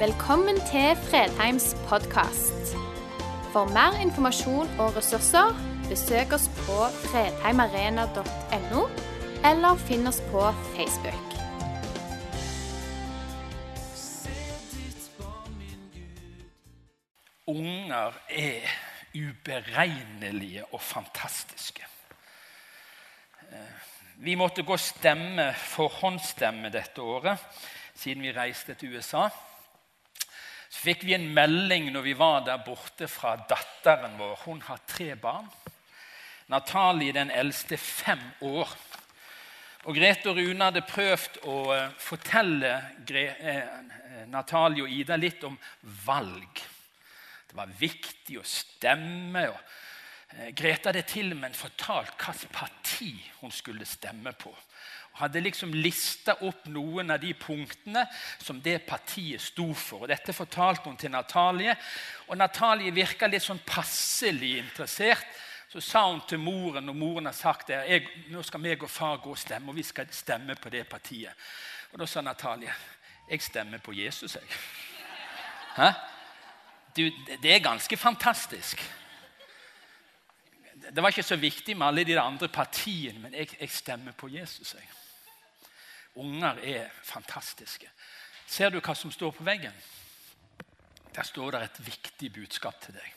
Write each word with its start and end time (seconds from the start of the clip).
Velkommen 0.00 0.56
til 0.56 0.96
Fredheims 0.96 1.76
podkast. 1.88 2.70
For 3.52 3.68
mer 3.68 3.98
informasjon 4.00 4.70
og 4.80 4.94
ressurser, 4.96 5.50
besøk 5.90 6.32
oss 6.32 6.46
på 6.62 6.76
fredheimarena.no, 7.02 8.84
eller 9.50 9.82
finn 9.82 10.08
oss 10.08 10.22
på 10.30 10.46
Facebook. 10.70 11.34
Unger 17.52 18.16
er 18.30 18.72
uberegnelige 19.12 20.64
og 20.72 20.80
fantastiske. 20.80 21.84
Eh, 23.52 23.76
Vi 24.16 24.34
måtte 24.34 24.62
gå 24.62 24.76
stemme, 24.76 25.52
forhåndsstemme 25.54 26.72
dette 26.72 27.02
året, 27.02 27.38
siden 27.94 28.22
vi 28.22 28.32
reiste 28.32 28.74
til 28.74 28.96
USA. 28.96 29.28
Så 30.70 30.84
fikk 30.86 31.02
vi 31.08 31.16
en 31.16 31.26
melding 31.34 31.88
når 31.90 32.04
vi 32.06 32.14
var 32.14 32.44
der 32.46 32.62
borte 32.62 33.08
fra 33.10 33.34
datteren 33.50 34.14
vår. 34.20 34.36
Hun 34.44 34.62
har 34.68 34.78
tre 34.86 35.16
barn. 35.18 35.48
Natalie, 36.50 37.14
den 37.14 37.30
eldste, 37.30 37.76
fem 37.76 38.22
år. 38.40 38.70
Og 39.88 39.96
Grete 39.96 40.30
og 40.30 40.36
Rune 40.36 40.66
hadde 40.66 40.82
prøvd 40.84 41.40
å 41.48 41.56
eh, 41.72 41.92
fortelle 42.02 42.72
eh, 43.16 43.60
Natalie 44.28 44.84
og 44.84 44.92
Ida 44.92 45.16
litt 45.16 45.44
om 45.48 45.56
valg. 46.04 46.62
Det 47.48 47.56
var 47.56 47.70
viktig 47.80 48.36
å 48.38 48.46
stemme. 48.46 49.46
og 49.48 50.36
eh, 50.36 50.50
Grete 50.58 50.90
hadde 50.90 51.06
til 51.08 51.32
og 51.32 51.40
med 51.40 51.56
fortalt 51.56 52.12
hvilket 52.18 52.52
parti 52.54 53.12
hun 53.40 53.54
skulle 53.54 53.88
stemme 53.88 54.34
på. 54.36 54.52
Hadde 55.20 55.42
liksom 55.44 55.74
lista 55.76 56.38
opp 56.46 56.66
noen 56.72 57.12
av 57.12 57.20
de 57.20 57.34
punktene 57.36 58.06
som 58.40 58.60
det 58.64 58.78
partiet 58.88 59.42
sto 59.44 59.68
for. 59.76 60.04
Og 60.04 60.10
dette 60.10 60.34
fortalte 60.36 60.88
hun 60.88 60.98
til 61.00 61.12
Natalie. 61.12 61.76
Og 62.28 62.38
Natalie 62.40 62.94
virka 62.96 63.28
litt 63.28 63.44
sånn 63.44 63.62
passelig 63.66 64.56
interessert. 64.62 65.28
Så 65.70 65.80
sa 65.84 66.02
hun 66.08 66.24
til 66.26 66.40
moren, 66.42 66.88
og 66.90 66.96
moren 66.98 67.28
har 67.28 67.36
sagt 67.36 67.68
det, 67.70 67.76
jeg, 67.86 68.06
nå 68.32 68.42
skal 68.42 68.62
meg 68.64 68.80
og 68.82 68.90
far 68.90 69.20
gå 69.22 69.30
og 69.30 69.38
stemme, 69.38 69.70
og 69.70 69.76
vi 69.78 69.84
skal 69.86 70.08
stemme 70.10 70.56
på 70.58 70.72
det 70.72 70.82
partiet. 70.90 71.44
Og 71.92 72.00
Da 72.00 72.08
sa 72.10 72.24
Natalie 72.24 72.72
jeg 73.30 73.42
stemmer 73.42 73.78
på 73.78 73.92
Jesus. 73.94 74.34
jeg. 74.34 74.42
Hæ? 75.76 75.92
Du, 76.96 77.02
det 77.42 77.54
er 77.54 77.58
ganske 77.62 77.96
fantastisk. 77.96 78.82
Det 80.90 81.02
var 81.02 81.08
ikke 81.08 81.22
så 81.22 81.36
viktig 81.36 81.76
med 81.76 81.86
alle 81.86 82.04
de 82.04 82.20
andre 82.20 82.48
partiene, 82.48 83.18
men 83.18 83.34
jeg, 83.34 83.48
jeg 83.60 83.70
stemmer 83.70 84.12
på 84.12 84.28
Jesus. 84.28 84.74
Jeg. 84.74 84.82
Unger 86.14 86.58
er 86.62 86.90
fantastiske. 87.06 87.90
Ser 88.46 88.70
du 88.70 88.80
hva 88.80 88.94
som 88.98 89.12
står 89.14 89.34
på 89.36 89.46
veggen? 89.46 89.74
Der 91.14 91.26
står 91.26 91.54
det 91.54 91.62
et 91.62 91.80
viktig 91.86 92.32
budskap 92.34 92.80
til 92.82 92.96
deg. 92.98 93.14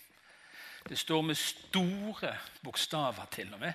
Det 0.90 1.00
står 1.00 1.22
med 1.22 1.40
store 1.40 2.36
bokstaver 2.64 3.26
til 3.32 3.54
og 3.54 3.60
med. 3.60 3.74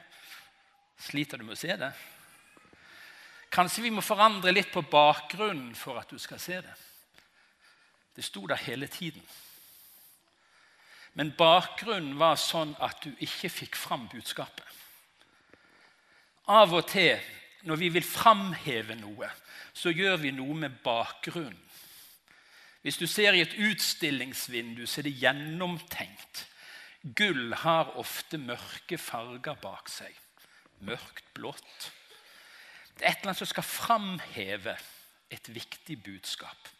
Sliter 0.98 1.38
du 1.38 1.46
med 1.46 1.56
å 1.56 1.60
se 1.60 1.74
det? 1.78 1.92
Kanskje 3.50 3.86
vi 3.86 3.92
må 3.94 4.04
forandre 4.04 4.52
litt 4.52 4.70
på 4.72 4.82
bakgrunnen 4.90 5.74
for 5.78 5.98
at 6.00 6.10
du 6.10 6.18
skal 6.20 6.40
se 6.42 6.60
det. 6.60 6.74
Det 8.14 8.26
sto 8.26 8.44
der 8.46 8.60
hele 8.66 8.86
tiden. 8.92 9.22
Men 11.14 11.32
bakgrunnen 11.38 12.18
var 12.18 12.36
sånn 12.38 12.74
at 12.84 13.00
du 13.02 13.10
ikke 13.24 13.50
fikk 13.50 13.78
fram 13.78 14.06
budskapet. 14.12 14.66
Av 16.48 16.72
og 16.74 16.84
til 16.90 17.16
når 17.68 17.80
vi 17.80 17.88
vil 17.92 18.06
framheve 18.06 18.96
noe, 18.96 19.28
så 19.76 19.92
gjør 19.92 20.16
vi 20.22 20.32
noe 20.32 20.56
med 20.56 20.80
bakgrunnen. 20.84 21.64
Hvis 22.82 22.96
du 22.96 23.06
ser 23.10 23.34
i 23.34 23.42
et 23.42 23.56
utstillingsvindu, 23.58 24.86
så 24.86 25.00
er 25.00 25.08
det 25.08 25.18
gjennomtenkt. 25.20 26.44
Gull 27.18 27.52
har 27.64 27.90
ofte 28.00 28.38
mørke 28.40 28.96
farger 28.98 29.58
bak 29.60 29.90
seg. 29.92 30.14
Mørkt 30.86 31.26
blått. 31.34 31.90
Det 32.96 33.04
er 33.04 33.10
et 33.10 33.20
eller 33.20 33.32
annet 33.32 33.42
som 33.42 33.50
skal 33.50 33.66
framheve 33.66 34.76
et 35.34 35.50
viktig 35.52 35.98
budskap. 36.06 36.70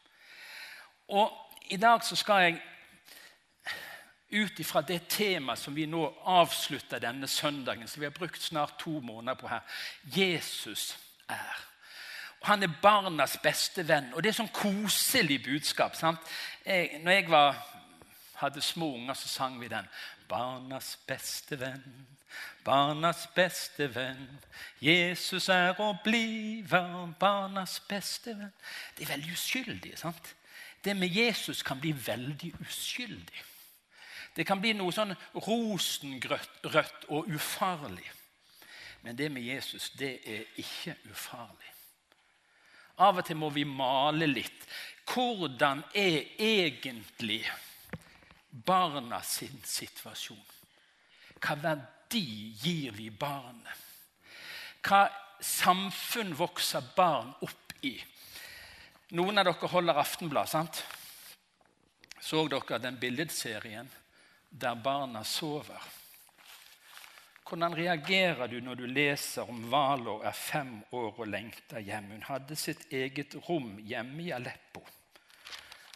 Og 1.12 1.34
I 1.71 1.77
dag 1.77 2.04
så 2.06 2.16
skal 2.16 2.47
jeg 2.47 2.60
ut 4.31 4.61
ifra 4.61 4.83
det 4.84 5.00
temaet 5.09 5.59
som 5.59 5.75
vi 5.77 5.87
nå 5.87 6.03
avslutter 6.28 7.00
denne 7.00 7.28
søndagen, 7.28 7.89
som 7.89 8.00
vi 8.00 8.06
har 8.06 8.16
brukt 8.16 8.43
snart 8.43 8.78
to 8.78 9.00
måneder 9.00 9.34
på 9.41 9.49
her. 9.49 9.61
Jesus 10.05 10.99
er. 11.28 11.65
Og 12.41 12.47
Han 12.47 12.62
er 12.62 12.77
barnas 12.83 13.39
beste 13.43 13.89
venn. 13.89 14.12
Og 14.15 14.22
det 14.22 14.31
er 14.31 14.39
sånn 14.39 14.53
koselig 14.55 15.41
budskap. 15.44 15.97
sant? 15.97 16.21
Jeg, 16.66 17.00
når 17.03 17.12
jeg 17.12 17.31
var, 17.31 17.56
hadde 18.39 18.62
små 18.62 18.94
unger, 18.94 19.15
så 19.15 19.28
sang 19.28 19.61
vi 19.61 19.69
den. 19.69 19.89
Barnas 20.28 20.99
beste 21.06 21.56
venn, 21.60 22.06
barnas 22.65 23.27
beste 23.34 23.89
venn. 23.95 24.28
Jesus 24.81 25.49
er 25.49 25.81
og 25.81 26.03
bliver 26.05 27.15
barnas 27.19 27.81
beste 27.89 28.37
venn. 28.37 28.53
Det 28.97 29.06
er 29.06 29.15
veldig 29.16 29.33
uskyldig. 29.33 29.99
sant? 29.99 30.34
Det 30.84 30.97
med 30.97 31.09
Jesus 31.09 31.62
kan 31.62 31.81
bli 31.81 31.95
veldig 32.06 32.53
uskyldig. 32.60 33.47
Det 34.38 34.44
kan 34.47 34.60
bli 34.62 34.71
noe 34.78 34.94
sånn 34.94 35.10
rosenrødt 35.34 37.09
og 37.10 37.26
ufarlig. 37.34 38.06
Men 39.03 39.19
det 39.19 39.32
med 39.34 39.43
Jesus, 39.43 39.88
det 39.99 40.12
er 40.22 40.44
ikke 40.62 40.94
ufarlig. 41.10 41.72
Av 43.03 43.19
og 43.19 43.27
til 43.27 43.38
må 43.38 43.50
vi 43.50 43.66
male 43.66 44.31
litt. 44.31 44.62
Hvordan 45.10 45.82
er 45.91 46.38
egentlig 46.38 47.41
barna 48.50 49.19
sin 49.27 49.59
situasjon? 49.66 50.47
Hva 51.43 51.59
verdi 51.59 52.54
gir 52.62 52.94
vi 52.94 53.10
barnet? 53.10 53.87
Hva 54.87 55.04
samfunn 55.43 56.34
vokser 56.38 56.94
barn 56.94 57.34
opp 57.43 57.78
i? 57.82 57.97
Noen 59.19 59.43
av 59.43 59.50
dere 59.50 59.75
holder 59.75 59.98
Aftenblad, 59.98 60.47
sant? 60.47 60.84
Så 62.22 62.47
dere 62.47 62.78
den 62.87 63.03
billedserien? 63.03 63.91
Der 64.50 64.75
barna 64.75 65.25
sover. 65.25 65.82
Hvordan 67.48 67.76
reagerer 67.76 68.47
du 68.47 68.60
når 68.60 68.75
du 68.75 68.86
leser 68.86 69.48
om 69.48 69.70
Valor 69.70 70.25
er 70.25 70.36
fem 70.36 70.82
år 70.92 71.20
og 71.20 71.28
lengter 71.28 71.81
hjem? 71.81 72.10
Hun 72.12 72.26
hadde 72.26 72.56
sitt 72.56 72.92
eget 72.92 73.36
rom 73.48 73.78
hjemme 73.81 74.26
i 74.26 74.32
Aleppo. 74.36 74.84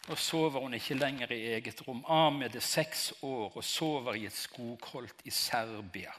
Nå 0.08 0.16
sover 0.16 0.64
hun 0.64 0.74
ikke 0.74 0.96
lenger 0.96 1.32
i 1.32 1.42
eget 1.54 1.82
rom. 1.86 2.00
Ahmed 2.08 2.56
er 2.56 2.64
seks 2.64 3.12
år 3.22 3.52
og 3.52 3.64
sover 3.64 4.16
i 4.16 4.24
et 4.26 4.36
skogholt 4.36 5.20
i 5.28 5.30
Serbia. 5.30 6.14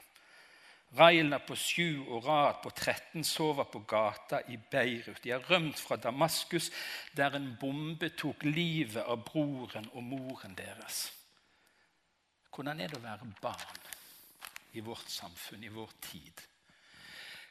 Raila 0.94 1.40
på 1.42 1.56
sju 1.58 2.04
og 2.06 2.28
Raat 2.28 2.62
på 2.62 2.70
13 2.70 3.24
sover 3.26 3.66
på 3.66 3.82
gata 3.90 4.38
i 4.48 4.56
Beirut. 4.70 5.18
De 5.24 5.34
har 5.34 5.42
rømt 5.50 5.80
fra 5.82 5.96
Damaskus, 5.96 6.70
der 7.16 7.34
en 7.34 7.56
bombe 7.60 8.12
tok 8.14 8.46
livet 8.46 9.02
av 9.02 9.24
broren 9.26 9.90
og 9.92 10.02
moren 10.06 10.54
deres. 10.54 11.08
Hvordan 12.54 12.80
er 12.80 12.90
det 12.90 13.00
å 13.00 13.02
være 13.02 13.26
barn 13.42 13.80
i 14.78 14.82
vårt 14.86 15.10
samfunn, 15.10 15.64
i 15.66 15.72
vår 15.74 15.90
tid? 16.06 16.42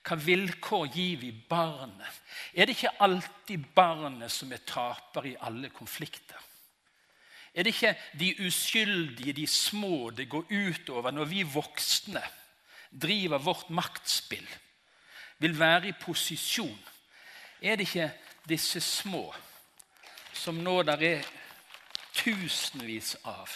Hva 0.03 0.16
vilkår 0.19 0.88
gir 0.91 1.19
vi 1.19 1.31
barnet? 1.31 2.22
Er 2.56 2.68
det 2.68 2.78
ikke 2.78 2.96
alltid 3.03 3.68
barnet 3.75 4.31
som 4.31 4.52
er 4.52 4.63
taper 4.68 5.28
i 5.28 5.38
alle 5.47 5.72
konflikter? 5.75 6.40
Er 7.53 7.68
det 7.68 7.75
ikke 7.75 7.94
de 8.19 8.31
uskyldige, 8.47 9.36
de 9.36 9.46
små, 9.47 10.09
det 10.09 10.30
går 10.31 10.47
utover 10.50 11.12
når 11.12 11.30
vi 11.30 11.44
voksne 11.44 12.24
driver 12.90 13.44
vårt 13.44 13.69
maktspill, 13.69 14.47
vil 15.44 15.59
være 15.59 15.92
i 15.92 15.97
posisjon? 16.00 16.80
Er 17.62 17.75
det 17.75 17.88
ikke 17.88 18.10
disse 18.48 18.81
små 18.81 19.27
som 20.33 20.63
nå 20.63 20.80
der 20.88 21.06
er 21.07 21.30
tusenvis 22.16 23.16
av, 23.24 23.51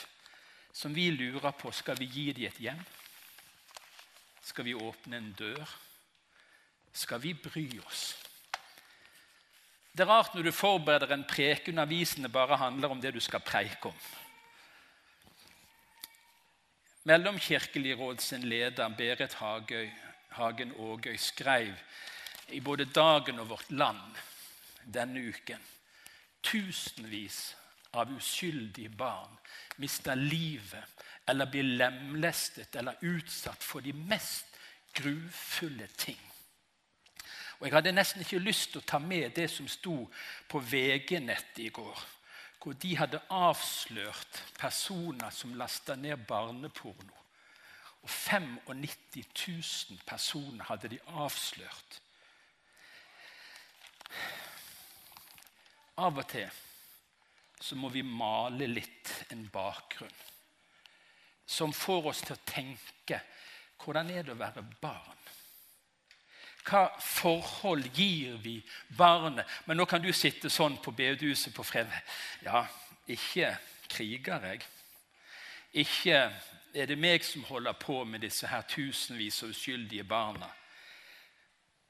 som 0.77 0.93
vi 0.93 1.09
lurer 1.11 1.51
på 1.57 1.71
skal 1.73 1.97
vi 1.97 2.05
gi 2.05 2.27
dem 2.37 2.45
et 2.45 2.61
hjem. 2.61 2.81
Skal 4.45 4.67
vi 4.67 4.75
åpne 4.77 5.17
en 5.17 5.31
dør? 5.33 5.71
Skal 6.93 7.21
vi 7.23 7.33
bry 7.33 7.65
oss? 7.81 8.03
Det 9.91 10.05
er 10.05 10.11
rart 10.11 10.35
når 10.35 10.45
du 10.45 10.53
forbereder 10.53 11.15
en 11.15 11.25
preken 11.25 11.81
avisene 11.81 12.29
bare 12.29 12.59
handler 12.61 12.93
om 12.93 13.01
det 13.01 13.15
du 13.15 13.19
skal 13.19 13.41
preike 13.41 13.89
om. 13.89 13.97
Mellomkirkelig 17.09 17.95
råd 17.97 18.21
sin 18.21 18.45
leder 18.45 18.93
Berit 18.97 19.33
Hagøy, 19.41 19.89
Hagen 20.37 20.75
Ågøy 20.77 21.17
skrev 21.17 21.73
i 22.53 22.59
både 22.61 22.85
Dagen 22.85 23.39
og 23.39 23.49
Vårt 23.49 23.71
Land 23.71 24.21
denne 24.85 25.25
uken 25.31 25.63
tusenvis 26.45 27.55
av 27.97 28.11
uskyldige 28.13 28.89
barn 28.89 29.37
mister 29.77 30.15
livet 30.15 31.03
eller 31.27 31.49
blir 31.51 31.63
lemlestet 31.63 32.75
eller 32.75 32.97
utsatt 33.01 33.63
for 33.63 33.83
de 33.83 33.93
mest 33.93 34.45
grufulle 34.95 35.87
ting. 35.97 36.19
Og 37.59 37.67
Jeg 37.67 37.73
hadde 37.73 37.91
nesten 37.91 38.21
ikke 38.21 38.39
lyst 38.39 38.71
til 38.71 38.81
å 38.81 38.87
ta 38.87 38.99
med 39.01 39.31
det 39.35 39.47
som 39.49 39.67
sto 39.67 39.95
på 40.49 40.59
VG-nettet 40.59 41.65
i 41.65 41.69
går. 41.69 42.05
hvor 42.67 42.73
de 42.73 42.97
hadde 42.97 43.21
avslørt 43.29 44.43
personer 44.59 45.29
som 45.29 45.53
lasta 45.55 45.95
ned 45.95 46.17
barneporno. 46.27 47.13
Og 48.01 48.09
95 48.09 49.23
000 49.89 49.99
personer 50.05 50.63
hadde 50.63 50.87
de 50.87 50.99
avslørt. 51.07 52.01
Av 55.97 56.17
og 56.17 56.27
til 56.27 56.49
så 57.59 57.75
må 57.75 57.89
vi 57.89 58.03
male 58.05 58.67
litt 58.69 59.13
en 59.33 59.47
bakgrunn 59.53 60.25
som 61.47 61.71
får 61.73 62.09
oss 62.11 62.21
til 62.27 62.35
å 62.35 62.45
tenke 62.45 63.21
hvordan 63.83 64.09
er 64.11 64.25
det 64.25 64.33
å 64.33 64.39
være 64.39 64.63
barn? 64.81 65.23
Hva 66.67 66.89
forhold 66.99 67.87
gir 67.95 68.35
vi 68.43 68.57
barnet? 68.97 69.47
Men 69.65 69.79
nå 69.79 69.85
kan 69.87 70.03
du 70.03 70.09
sitte 70.11 70.51
sånn 70.51 70.75
på 70.83 70.91
bedehuset 70.91 71.53
på 71.55 71.63
fredag. 71.63 72.01
Ja, 72.43 72.65
ikke 73.07 73.53
kriger 73.87 74.43
jeg. 74.49 74.65
Ikke 75.85 76.17
er 76.73 76.89
det 76.89 76.97
meg 76.99 77.23
som 77.23 77.45
holder 77.47 77.77
på 77.79 78.01
med 78.03 78.25
disse 78.25 78.49
her 78.51 78.65
tusenvis 78.67 79.43
av 79.45 79.53
uskyldige 79.53 80.03
barna. 80.07 80.49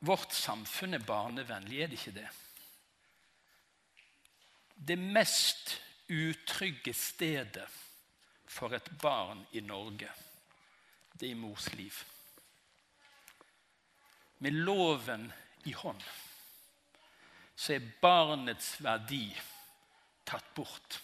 Vårt 0.06 0.36
samfunn 0.36 0.94
er 0.94 1.08
barnevennlig, 1.08 1.82
er 1.82 1.90
det 1.90 1.98
ikke 1.98 2.20
det? 2.20 2.28
Det 4.78 4.98
mest 4.98 5.82
utrygge 6.08 6.94
stedet 6.94 7.68
for 8.48 8.74
et 8.74 8.92
barn 9.02 9.42
i 9.52 9.62
Norge, 9.62 10.10
det 11.14 11.28
er 11.28 11.34
i 11.34 11.40
mors 11.40 11.68
liv. 11.74 11.94
Med 14.40 14.54
loven 14.54 15.32
i 15.66 15.74
hånd 15.74 16.02
så 17.58 17.74
er 17.74 17.88
barnets 18.02 18.76
verdi 18.86 19.26
tatt 20.28 20.52
bort. 20.54 21.00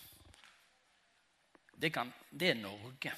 Det, 1.74 1.90
kan, 1.90 2.12
det 2.30 2.52
er 2.54 2.60
Norge. 2.62 3.16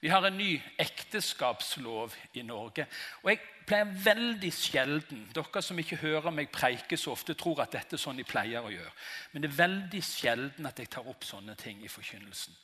Vi 0.00 0.08
har 0.08 0.24
en 0.24 0.36
ny 0.36 0.54
ekteskapslov 0.80 2.14
i 2.32 2.42
Norge. 2.42 2.86
Og 3.22 3.30
jeg 3.30 3.40
pleier 3.68 3.90
veldig 4.04 4.50
sjelden 4.54 5.26
Dere 5.36 5.62
som 5.62 5.78
ikke 5.78 6.00
hører 6.00 6.32
meg 6.34 6.48
preike 6.54 6.96
så 6.98 7.12
ofte, 7.12 7.36
tror 7.36 7.60
at 7.66 7.76
dette 7.76 7.98
er 7.98 8.02
sånn 8.02 8.18
de 8.18 8.24
pleier 8.24 8.64
å 8.64 8.72
gjøre. 8.72 8.92
Men 9.32 9.44
det 9.44 9.50
er 9.50 9.58
veldig 9.60 10.02
sjelden 10.04 10.70
at 10.70 10.80
jeg 10.80 10.90
tar 10.94 11.08
opp 11.10 11.26
sånne 11.28 11.56
ting 11.60 11.84
i 11.84 11.92
forkynnelsen. 11.92 12.56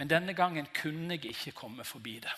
Men 0.00 0.10
denne 0.10 0.36
gangen 0.38 0.70
kunne 0.72 1.18
jeg 1.18 1.34
ikke 1.34 1.58
komme 1.60 1.84
forbi 1.84 2.18
det. 2.24 2.32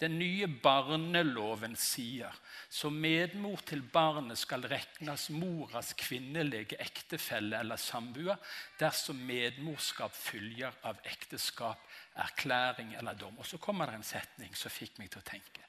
Den 0.00 0.18
nye 0.20 0.46
barneloven 0.46 1.72
sier 1.80 2.34
som 2.68 2.98
medmor 3.00 3.62
til 3.64 3.80
barnet 3.80 4.36
skal 4.36 4.66
regnes 4.68 5.30
moras 5.32 5.94
kvinnelige 5.96 6.76
ektefelle 6.84 7.56
eller 7.62 7.80
samboer 7.80 8.36
dersom 8.80 9.22
medmorskap 9.24 10.12
følger 10.12 10.74
av 10.84 11.00
ekteskap, 11.08 11.80
erklæring 12.14 12.92
eller 12.98 13.16
dom. 13.16 13.38
Og 13.38 13.46
Så 13.46 13.56
kommer 13.58 13.86
det 13.86 13.94
en 13.94 14.04
setning 14.04 14.52
som 14.54 14.70
fikk 14.70 14.98
meg 14.98 15.10
til 15.10 15.24
å 15.24 15.30
tenke. 15.30 15.64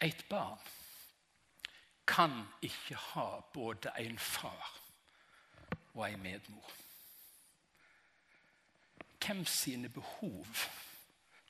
Et 0.00 0.28
barn 0.28 0.60
kan 2.08 2.44
ikke 2.62 2.96
ha 3.12 3.40
både 3.52 3.92
en 3.98 4.18
far 4.18 4.76
og 5.94 6.04
en 6.04 6.22
medmor. 6.22 6.68
Hvem 9.24 9.44
sine 9.44 9.88
behov 9.88 10.68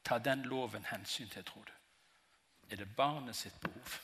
tar 0.04 0.18
den 0.18 0.42
loven 0.42 0.86
hensyn 0.90 1.28
til, 1.28 1.44
tror 1.44 1.66
du? 1.66 1.77
Er 2.70 2.82
det 2.82 2.96
barnet 2.96 3.36
sitt 3.36 3.56
behov. 3.62 3.98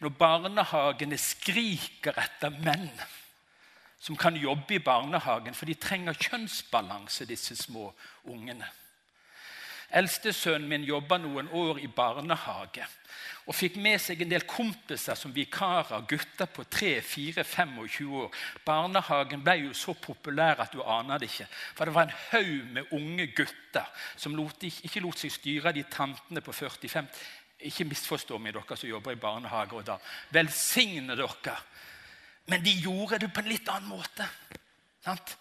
Når 0.00 0.16
barnehagene 0.18 1.18
skriker 1.20 2.16
etter 2.18 2.54
menn 2.64 2.88
som 4.04 4.16
kan 4.20 4.36
jobbe 4.36 4.76
i 4.76 4.82
barnehagen, 4.84 5.54
for 5.56 5.64
de 5.64 5.76
trenger 5.80 6.18
kjønnsbalanse, 6.18 7.24
disse 7.24 7.56
små 7.56 7.86
ungene. 8.28 8.66
Eldstesønnen 9.90 10.68
min 10.68 10.86
jobba 10.88 11.18
noen 11.18 11.48
år 11.52 11.82
i 11.84 11.90
barnehage 11.90 12.86
og 13.44 13.52
fikk 13.52 13.76
med 13.82 14.00
seg 14.00 14.22
en 14.24 14.30
del 14.30 14.46
kompiser 14.48 15.18
som 15.20 15.32
vikarer, 15.34 16.06
gutter 16.08 16.48
på 16.48 16.64
3-4-25 16.64 18.14
år. 18.22 18.38
Barnehagen 18.64 19.42
ble 19.44 19.58
jo 19.66 19.74
så 19.76 19.92
populær 20.00 20.62
at 20.64 20.72
du 20.72 20.80
aner 20.80 21.20
det 21.20 21.28
ikke. 21.28 21.48
For 21.76 21.84
det 21.84 21.94
var 21.94 22.08
en 22.08 22.16
haug 22.30 22.70
med 22.72 22.94
unge 22.96 23.28
gutter 23.36 24.06
som 24.16 24.36
lot, 24.38 24.64
ikke 24.64 25.04
lot 25.04 25.20
seg 25.20 25.34
styre 25.34 25.74
de 25.76 25.84
tantene 25.92 26.40
på 26.44 26.56
45. 26.56 27.10
Ikke 27.68 27.88
misforstå 27.88 28.40
meg, 28.40 28.56
dere 28.56 28.80
som 28.80 28.88
jobber 28.88 29.12
i 29.12 29.20
barnehage. 29.20 29.76
og 29.76 29.84
da. 29.92 29.98
Velsigne 30.32 31.16
dere. 31.16 31.58
Men 32.48 32.64
de 32.64 32.72
gjorde 32.80 33.20
det 33.20 33.32
på 33.32 33.44
en 33.44 33.52
litt 33.52 33.68
annen 33.68 33.92
måte. 33.92 34.24
Sant? 35.04 35.36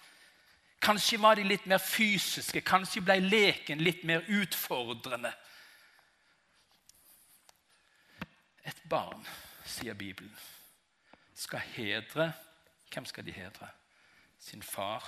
Kanskje 0.84 1.22
var 1.22 1.36
de 1.40 1.46
litt 1.48 1.66
mer 1.70 1.80
fysiske, 1.80 2.60
kanskje 2.62 3.04
ble 3.06 3.16
leken 3.24 3.80
litt 3.80 4.04
mer 4.04 4.26
utfordrende. 4.28 5.32
Et 8.68 8.82
barn, 8.92 9.24
sier 9.66 9.96
Bibelen, 9.96 10.34
skal 11.36 11.64
hedre 11.76 12.34
Hvem 12.94 13.08
skal 13.10 13.26
de 13.26 13.34
hedre? 13.34 13.68
Sin 14.38 14.62
far 14.62 15.08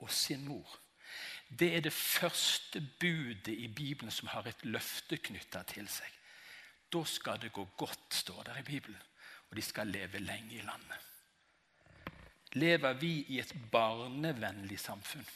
og 0.00 0.10
sin 0.10 0.42
mor. 0.42 0.72
Det 1.46 1.68
er 1.76 1.84
det 1.84 1.92
første 1.92 2.80
budet 3.00 3.54
i 3.54 3.68
Bibelen 3.68 4.10
som 4.10 4.28
har 4.32 4.48
et 4.48 4.64
løfte 4.64 5.20
knytta 5.22 5.62
til 5.70 5.86
seg. 5.88 6.10
Da 6.90 7.04
skal 7.06 7.38
det 7.38 7.52
gå 7.52 7.64
godt, 7.78 8.14
står 8.14 8.42
det 8.48 8.58
i 8.58 8.66
Bibelen, 8.72 8.98
og 9.50 9.56
de 9.56 9.62
skal 9.62 9.86
leve 9.86 10.18
lenge 10.18 10.58
i 10.58 10.66
landet. 10.66 11.09
Lever 12.58 12.96
vi 12.98 13.12
i 13.28 13.38
et 13.38 13.52
barnevennlig 13.70 14.80
samfunn? 14.80 15.26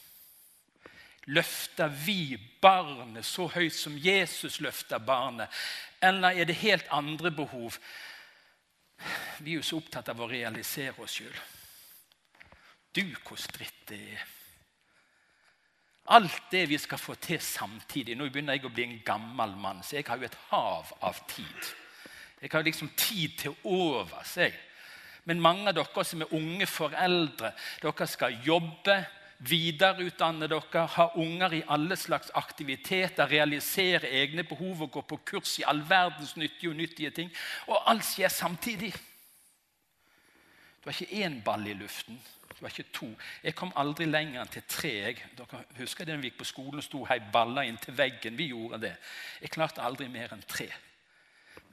Løfter 1.26 1.88
vi 1.88 2.36
barnet 2.60 3.24
så 3.24 3.46
høyt 3.48 3.74
som 3.74 3.96
Jesus 3.96 4.58
løfter 4.60 4.98
barnet? 4.98 5.48
Eller 6.02 6.36
er 6.36 6.48
det 6.48 6.58
helt 6.60 6.90
andre 6.92 7.30
behov? 7.30 7.78
Vi 9.38 9.54
er 9.54 9.60
jo 9.60 9.64
så 9.64 9.78
opptatt 9.80 10.10
av 10.12 10.20
å 10.20 10.28
realisere 10.28 11.00
oss 11.00 11.16
sjøl. 11.20 11.38
Du, 12.94 13.06
hvor 13.24 13.40
stritt 13.40 13.86
det 13.88 14.00
er. 14.14 14.26
Alt 16.14 16.50
det 16.52 16.66
vi 16.68 16.76
skal 16.78 17.00
få 17.00 17.14
til 17.16 17.40
samtidig. 17.40 18.16
Nå 18.16 18.28
begynner 18.28 18.58
jeg 18.58 18.68
å 18.68 18.74
bli 18.74 18.84
en 18.84 19.00
gammel 19.06 19.56
mann, 19.56 19.80
så 19.82 19.96
jeg 19.96 20.06
har 20.08 20.20
jo 20.20 20.28
et 20.28 20.40
hav 20.50 20.92
av 21.00 21.22
tid. 21.30 21.72
Jeg 22.42 22.52
har 22.52 22.66
liksom 22.66 22.90
tid 22.96 23.38
til 23.40 23.56
overs. 23.64 24.36
Jeg. 24.36 24.52
Men 25.24 25.40
mange 25.40 25.70
av 25.70 25.76
dere 25.78 26.04
som 26.04 26.24
er 26.24 26.34
unge 26.36 26.66
foreldre, 26.68 27.52
dere 27.82 28.08
skal 28.10 28.40
jobbe 28.44 28.98
videreutdanne 29.44 30.48
dere, 30.48 30.84
ha 30.96 31.08
unger 31.20 31.56
i 31.58 31.62
alle 31.72 31.96
slags 31.96 32.30
aktiviteter, 32.36 33.28
realisere 33.28 34.10
egne 34.20 34.44
behov 34.48 34.86
og 34.86 34.92
gå 34.98 35.02
på 35.08 35.20
kurs 35.32 35.58
i 35.60 35.66
all 35.68 35.82
verdens 35.88 36.36
nyttige 36.36 36.70
og 36.70 36.78
nyttige 36.78 37.10
ting. 37.10 37.32
Og 37.66 37.82
alt 37.90 38.06
skjer 38.06 38.32
samtidig. 38.32 38.92
Du 40.80 40.90
har 40.90 40.96
ikke 40.96 41.24
én 41.24 41.40
ball 41.44 41.66
i 41.66 41.76
luften. 41.76 42.20
Du 42.54 42.60
har 42.60 42.68
ikke 42.70 42.92
to. 42.92 43.08
Jeg 43.42 43.54
kom 43.56 43.72
aldri 43.76 44.06
lenger 44.06 44.42
enn 44.42 44.50
til 44.52 44.64
tre. 44.68 44.92
Jeg, 45.08 45.22
dere 45.38 45.64
husker 45.78 46.04
det 46.04 46.14
da 46.14 46.20
vi 46.20 46.30
gikk 46.30 46.42
på 46.42 46.48
skolen 46.52 46.80
og 46.80 46.86
sto 46.86 47.02
hei 47.08 47.18
balla 47.32 47.64
inntil 47.66 47.96
veggen? 47.96 48.36
Vi 48.38 48.50
gjorde 48.52 48.82
det. 48.86 48.92
Jeg 49.42 49.54
klarte 49.56 49.82
aldri 49.82 50.06
mer 50.12 50.36
enn 50.36 50.44
tre. 50.46 50.68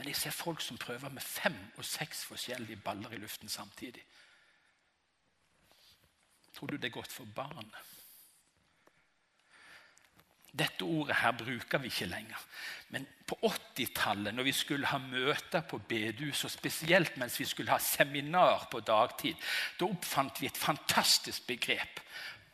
Men 0.01 0.07
jeg 0.09 0.17
ser 0.17 0.33
folk 0.33 0.63
som 0.65 0.79
prøver 0.81 1.11
med 1.13 1.21
fem 1.21 1.53
og 1.77 1.85
seks 1.85 2.23
forskjellige 2.25 2.79
baller 2.81 3.11
i 3.13 3.19
luften 3.21 3.49
samtidig. 3.53 4.01
Tror 6.55 6.71
du 6.71 6.75
det 6.75 6.87
er 6.89 6.95
godt 6.95 7.11
for 7.13 7.27
barnet? 7.35 7.75
Dette 10.57 10.81
ordet 10.81 11.19
her 11.21 11.35
bruker 11.37 11.77
vi 11.83 11.91
ikke 11.93 12.07
lenger. 12.09 12.41
Men 12.89 13.05
på 13.29 13.37
80-tallet, 13.45 14.33
når 14.33 14.49
vi 14.49 14.55
skulle 14.57 14.89
ha 14.89 14.97
møter 14.97 15.61
på 15.61 15.77
bedehus, 15.77 16.47
og 16.49 16.51
spesielt 16.51 17.17
mens 17.21 17.37
vi 17.39 17.45
skulle 17.45 17.71
ha 17.71 17.77
seminar 17.77 18.65
på 18.71 18.81
dagtid, 18.81 19.37
da 19.79 19.85
oppfant 19.85 20.41
vi 20.41 20.49
et 20.49 20.57
fantastisk 20.57 21.45
begrep. 21.47 22.01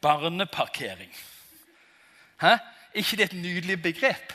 Barneparkering. 0.02 1.16
Hæ? 2.44 2.58
ikke 2.94 3.18
det 3.18 3.32
et 3.32 3.40
nydelig 3.40 3.82
begrep? 3.82 4.34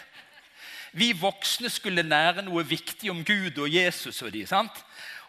Vi 0.93 1.13
voksne 1.17 1.71
skulle 1.73 2.05
lære 2.05 2.45
noe 2.45 2.65
viktig 2.69 3.11
om 3.11 3.23
Gud 3.25 3.59
og 3.59 3.71
Jesus 3.73 4.21
og 4.23 4.33
de, 4.35 4.45
sant? 4.47 4.83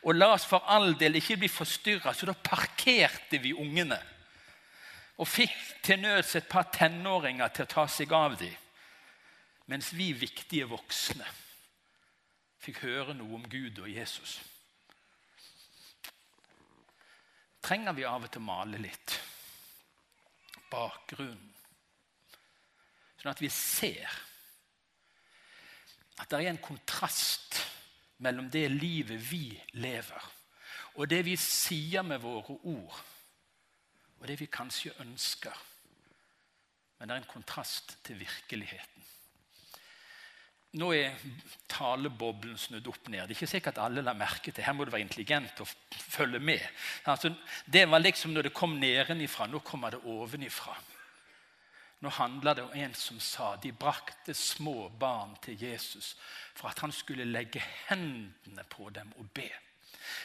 Og 0.04 0.18
la 0.18 0.34
oss 0.36 0.46
for 0.48 0.66
all 0.68 0.92
del 1.00 1.16
ikke 1.16 1.38
bli 1.40 1.48
forstyrra, 1.48 2.12
så 2.12 2.28
da 2.28 2.36
parkerte 2.36 3.40
vi 3.40 3.54
ungene 3.56 4.00
og 5.22 5.30
fikk 5.30 5.56
til 5.86 6.02
nøds 6.02 6.34
et 6.36 6.48
par 6.50 6.66
tenåringer 6.74 7.52
til 7.54 7.68
å 7.68 7.70
ta 7.70 7.84
seg 7.88 8.12
av 8.18 8.34
dem. 8.40 8.56
Mens 9.70 9.92
vi 9.96 10.10
viktige 10.18 10.66
voksne 10.68 11.28
fikk 12.64 12.82
høre 12.84 13.14
noe 13.16 13.38
om 13.38 13.46
Gud 13.48 13.80
og 13.84 13.92
Jesus. 13.92 14.40
Trenger 17.64 17.96
vi 17.96 18.04
av 18.08 18.26
og 18.26 18.32
til 18.34 18.44
male 18.44 18.82
litt 18.82 19.16
bakgrunnen? 20.72 21.52
Sånn 23.22 23.32
at 23.32 23.40
vi 23.44 23.52
ser 23.54 24.10
at 26.20 26.30
det 26.30 26.40
er 26.40 26.52
en 26.52 26.62
kontrast 26.62 27.60
mellom 28.24 28.50
det 28.54 28.68
livet 28.72 29.20
vi 29.32 29.48
lever, 29.82 30.30
og 30.96 31.10
det 31.10 31.24
vi 31.26 31.36
sier 31.40 32.06
med 32.06 32.22
våre 32.22 32.60
ord 32.70 33.02
og 34.24 34.28
det 34.30 34.38
vi 34.40 34.48
kanskje 34.48 34.94
ønsker. 35.04 35.56
Men 36.96 37.10
det 37.10 37.16
er 37.16 37.22
en 37.26 37.34
kontrast 37.34 37.98
til 38.08 38.22
virkeligheten. 38.22 39.10
Nå 40.80 40.88
er 40.96 41.18
taleboblen 41.70 42.56
snudd 42.58 42.88
opp 42.88 43.10
ned. 43.12 43.28
Det 43.28 43.34
er 43.34 43.36
ikke 43.36 43.50
sikkert 43.52 43.82
alle 43.84 44.02
la 44.02 44.14
merke 44.18 44.54
til. 44.54 44.64
Her 44.64 44.74
må 44.74 44.88
du 44.88 44.94
være 44.94 45.04
intelligent 45.04 45.60
og 45.62 45.68
følge 45.92 46.40
med. 46.40 46.64
Altså, 47.12 47.34
det 47.68 47.84
var 47.92 48.00
liksom 48.00 48.32
når 48.32 48.48
det 48.48 48.54
kom 48.56 48.78
nedenifra. 48.80 49.50
Nå 49.52 49.60
kommer 49.60 49.92
det 49.92 50.00
ovenifra. 50.08 50.78
Nå 52.04 52.10
handler 52.10 52.54
det 52.54 52.64
om 52.64 52.74
en 52.76 52.94
som 53.00 53.20
sa 53.24 53.54
de 53.64 53.72
brakte 53.72 54.34
små 54.36 54.90
barn 55.00 55.38
til 55.44 55.62
Jesus 55.64 56.18
for 56.52 56.68
at 56.68 56.82
han 56.84 56.92
skulle 56.92 57.24
legge 57.24 57.64
hendene 57.88 58.66
på 58.70 58.90
dem 58.92 59.14
og 59.16 59.30
be. 59.32 59.48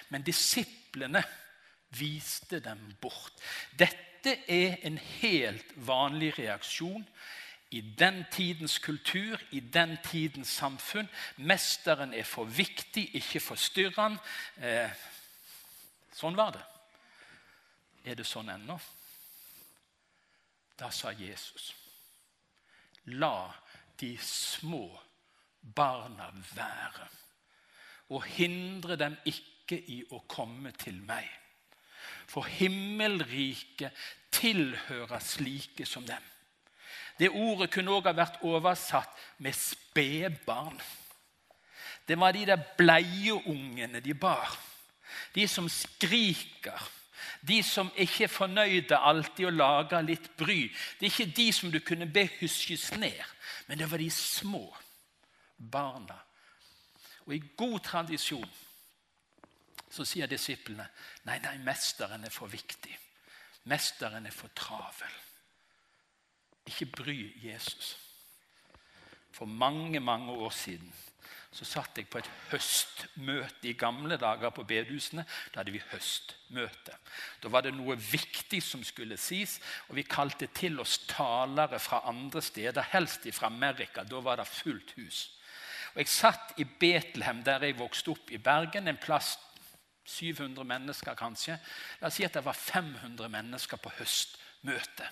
Men 0.08 0.26
disiplene 0.26 1.22
viste 1.94 2.58
dem 2.60 2.82
bort. 3.00 3.32
Dette 3.78 4.34
er 4.50 4.82
en 4.90 4.98
helt 4.98 5.70
vanlig 5.86 6.32
reaksjon 6.38 7.06
i 7.70 7.80
den 7.80 8.24
tidens 8.32 8.78
kultur, 8.82 9.38
i 9.50 9.60
den 9.60 9.98
tidens 10.10 10.48
samfunn. 10.58 11.08
Mesteren 11.36 12.14
er 12.14 12.26
for 12.26 12.44
viktig, 12.44 13.10
ikke 13.14 13.44
forstyrr 13.44 13.94
han. 14.00 14.18
Eh, 14.58 14.90
sånn 16.16 16.36
var 16.36 16.56
det. 16.58 16.64
Er 18.04 18.18
det 18.18 18.26
sånn 18.26 18.50
ennå? 18.50 18.80
Da 20.78 20.90
sa 20.94 21.10
Jesus, 21.10 21.74
la 23.04 23.50
de 24.00 24.12
små 24.22 24.86
barna 25.74 26.30
være, 26.54 27.08
og 28.14 28.24
hindre 28.24 28.96
dem 28.96 29.16
ikke 29.26 29.78
i 29.90 30.02
å 30.14 30.22
komme 30.30 30.72
til 30.78 31.00
meg. 31.02 31.26
For 32.28 32.46
himmelriket 32.46 33.96
tilhører 34.32 35.20
slike 35.24 35.86
som 35.86 36.06
dem. 36.06 36.22
Det 37.18 37.30
ordet 37.34 37.72
kunne 37.74 37.92
òg 37.96 38.06
ha 38.06 38.14
vært 38.14 38.38
oversatt 38.46 39.16
med 39.42 39.56
spedbarn. 39.56 40.78
Det 42.08 42.16
var 42.16 42.32
de 42.32 42.46
der 42.46 42.62
bleieungene 42.78 44.00
de 44.00 44.14
bar. 44.14 44.54
De 45.34 45.48
som 45.48 45.66
skriker 45.68 46.86
de 47.48 47.62
som 47.62 47.90
ikke 47.96 48.24
er 48.24 48.32
fornøyde 48.32 48.96
alltid 48.96 49.46
og 49.46 49.56
lager 49.56 50.06
litt 50.06 50.30
bry. 50.36 50.60
Det 50.98 51.06
er 51.06 51.12
ikke 51.12 51.36
de 51.36 51.48
som 51.52 51.72
du 51.72 51.80
kunne 51.80 52.08
be 52.12 52.28
huskes 52.40 52.90
ned, 52.96 53.20
men 53.66 53.78
det 53.78 53.90
var 53.90 54.02
de 54.02 54.10
små 54.10 54.64
barna. 55.58 56.18
Og 57.26 57.34
i 57.34 57.42
god 57.56 57.78
tradisjon 57.84 58.50
så 59.90 60.04
sier 60.04 60.28
disiplene 60.28 60.84
nei, 61.28 61.38
nei, 61.44 61.56
mesteren 61.64 62.24
er 62.24 62.32
for 62.32 62.50
viktig. 62.52 62.94
Mesteren 63.68 64.26
er 64.26 64.34
for 64.34 64.52
travel. 64.56 65.16
Ikke 66.68 66.86
bry 66.86 67.18
Jesus. 67.42 67.96
For 69.32 69.46
mange, 69.46 70.00
mange 70.00 70.32
år 70.32 70.50
siden 70.50 70.92
så 71.58 71.66
satt 71.66 71.98
jeg 71.98 72.06
på 72.06 72.20
et 72.20 72.28
høstmøte 72.52 73.66
i 73.66 73.74
gamle 73.78 74.14
dager 74.20 74.52
på 74.54 74.62
bedehusene. 74.68 75.24
Da 75.50 75.58
hadde 75.58 75.74
vi 75.74 75.82
høstmøte. 75.90 76.94
Da 77.42 77.50
var 77.50 77.66
det 77.66 77.72
noe 77.74 77.96
viktig 77.98 78.60
som 78.62 78.84
skulle 78.86 79.18
sies, 79.18 79.56
og 79.88 79.98
vi 79.98 80.06
kalte 80.06 80.46
til 80.54 80.78
oss 80.78 81.00
talere 81.10 81.80
fra 81.82 82.04
andre 82.06 82.42
steder, 82.44 82.92
helst 82.92 83.26
fra 83.34 83.50
Amerika. 83.50 84.06
Da 84.06 84.22
var 84.22 84.38
det 84.38 84.46
fullt 84.46 84.94
hus. 85.00 85.24
Og 85.96 86.04
Jeg 86.04 86.14
satt 86.14 86.54
i 86.62 86.64
Betlehem, 86.64 87.42
der 87.42 87.66
jeg 87.66 87.78
vokste 87.78 88.14
opp 88.14 88.30
i 88.30 88.38
Bergen, 88.38 88.86
en 88.86 89.02
plass 89.02 89.34
700 90.06 90.64
mennesker 90.64 91.18
kanskje. 91.18 91.58
La 92.00 92.06
oss 92.06 92.20
si 92.20 92.24
at 92.24 92.38
det 92.38 92.44
var 92.46 92.54
500 92.54 93.28
mennesker 93.28 93.82
på 93.82 93.90
høstmøte 93.98 94.47
møte. 94.66 95.06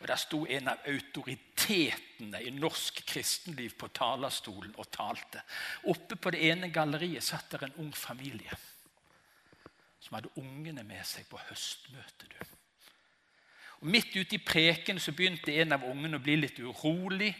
Og 0.00 0.08
Der 0.08 0.16
sto 0.16 0.44
en 0.46 0.68
av 0.68 0.86
autoritetene 0.86 2.42
i 2.42 2.50
norsk 2.50 3.02
kristenliv 3.06 3.76
på 3.78 3.90
talerstolen 3.94 4.74
og 4.76 4.90
talte. 4.90 5.42
Oppe 5.84 6.16
på 6.16 6.30
det 6.34 6.42
ene 6.50 6.72
galleriet 6.74 7.24
satt 7.24 7.50
der 7.52 7.68
en 7.68 7.78
ung 7.84 7.94
familie 7.94 8.58
som 10.00 10.14
hadde 10.14 10.30
ungene 10.40 10.84
med 10.86 11.04
seg 11.06 11.26
på 11.28 11.40
høstmøte. 11.48 12.28
Du. 12.30 12.38
Og 13.78 13.90
Midt 13.92 14.14
ute 14.16 14.38
i 14.38 14.42
preken 14.42 14.98
så 14.98 15.12
begynte 15.12 15.54
en 15.54 15.74
av 15.76 15.84
ungene 15.86 16.18
å 16.18 16.22
bli 16.22 16.36
litt 16.38 16.58
urolig, 16.58 17.32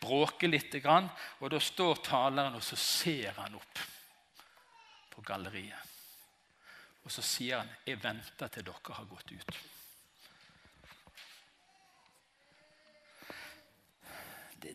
bråke 0.00 0.48
litt. 0.48 0.74
Og 0.84 1.50
Da 1.50 1.60
står 1.60 2.02
taleren, 2.04 2.54
og 2.54 2.62
så 2.62 2.76
ser 2.76 3.32
han 3.38 3.54
opp 3.54 3.84
på 5.12 5.22
galleriet. 5.22 5.94
Og 7.04 7.12
så 7.12 7.22
sier 7.22 7.58
han, 7.58 7.70
'Jeg 7.86 8.02
venter 8.02 8.48
til 8.48 8.64
dere 8.64 8.94
har 8.94 9.04
gått 9.04 9.30
ut'. 9.30 9.75
Det, 14.62 14.74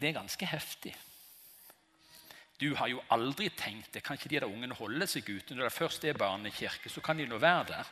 det, 0.00 0.08
er 0.08 0.16
ganske 0.16 0.46
heftig. 0.46 0.94
Du 2.60 2.74
har 2.74 2.88
jo 2.88 3.02
aldri 3.12 3.50
tenkt 3.52 3.92
det. 3.94 4.02
Kan 4.04 4.16
ikke 4.16 4.30
de 4.32 4.40
der 4.40 4.48
ungene 4.48 4.76
holde 4.76 5.06
seg 5.10 5.28
ute? 5.28 5.54
Når 5.54 5.68
det 5.68 5.76
først 5.76 6.04
er 6.04 6.18
barnekirke, 6.18 6.88
så 6.88 7.02
kan 7.04 7.18
de 7.18 7.26
nå 7.28 7.38
være 7.38 7.64
der. 7.72 7.90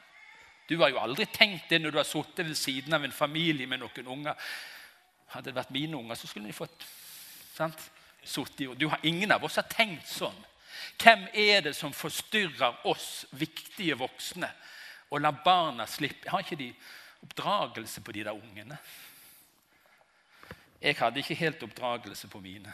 Du 0.68 0.78
har 0.80 0.88
jo 0.88 1.00
aldri 1.02 1.26
tenkt 1.28 1.68
det 1.68 1.82
når 1.82 1.92
du 1.92 1.98
har 2.00 2.08
sittet 2.08 2.46
ved 2.46 2.56
siden 2.56 2.96
av 2.96 3.04
en 3.04 3.12
familie 3.12 3.68
med 3.68 3.82
noen 3.82 4.08
unger. 4.08 4.38
Hadde 5.34 5.50
det 5.50 5.58
vært 5.58 5.74
mine 5.74 5.98
unger, 5.98 6.16
så 6.16 6.30
skulle 6.30 6.48
de 6.48 6.56
fått 6.56 6.86
sant? 7.54 7.90
Du 8.78 8.88
har, 8.88 9.00
Ingen 9.04 9.32
av 9.34 9.44
oss 9.44 9.58
har 9.60 9.68
tenkt 9.68 10.08
sånn. 10.08 10.36
Hvem 10.96 11.26
er 11.36 11.60
det 11.66 11.74
som 11.76 11.92
forstyrrer 11.92 12.86
oss 12.88 13.26
viktige 13.36 13.98
voksne 14.00 14.48
og 15.10 15.20
lar 15.20 15.42
barna 15.44 15.84
slippe? 15.86 16.30
Har 16.32 16.40
ikke 16.40 16.58
de 16.58 16.70
oppdragelse 17.24 18.00
på 18.00 18.14
de 18.16 18.24
der 18.24 18.32
ungene? 18.32 18.78
Jeg 20.84 20.96
hadde 20.98 21.18
ikke 21.18 21.34
helt 21.34 21.62
oppdragelse 21.62 22.28
på 22.28 22.40
mine. 22.44 22.72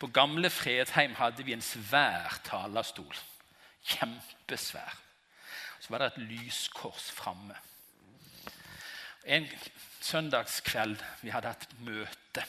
På 0.00 0.06
gamle 0.06 0.50
Fredheim 0.50 1.14
hadde 1.14 1.44
vi 1.46 1.52
en 1.52 1.62
svær 1.62 2.40
talerstol. 2.44 3.14
Kjempesvær. 3.86 4.96
Så 5.80 5.90
var 5.90 6.02
det 6.02 6.06
et 6.06 6.18
lyskors 6.32 7.10
framme. 7.14 7.54
En 9.24 9.46
søndagskveld 10.00 10.96
vi 11.22 11.30
hadde 11.30 11.52
hatt 11.52 11.68
møte. 11.78 12.44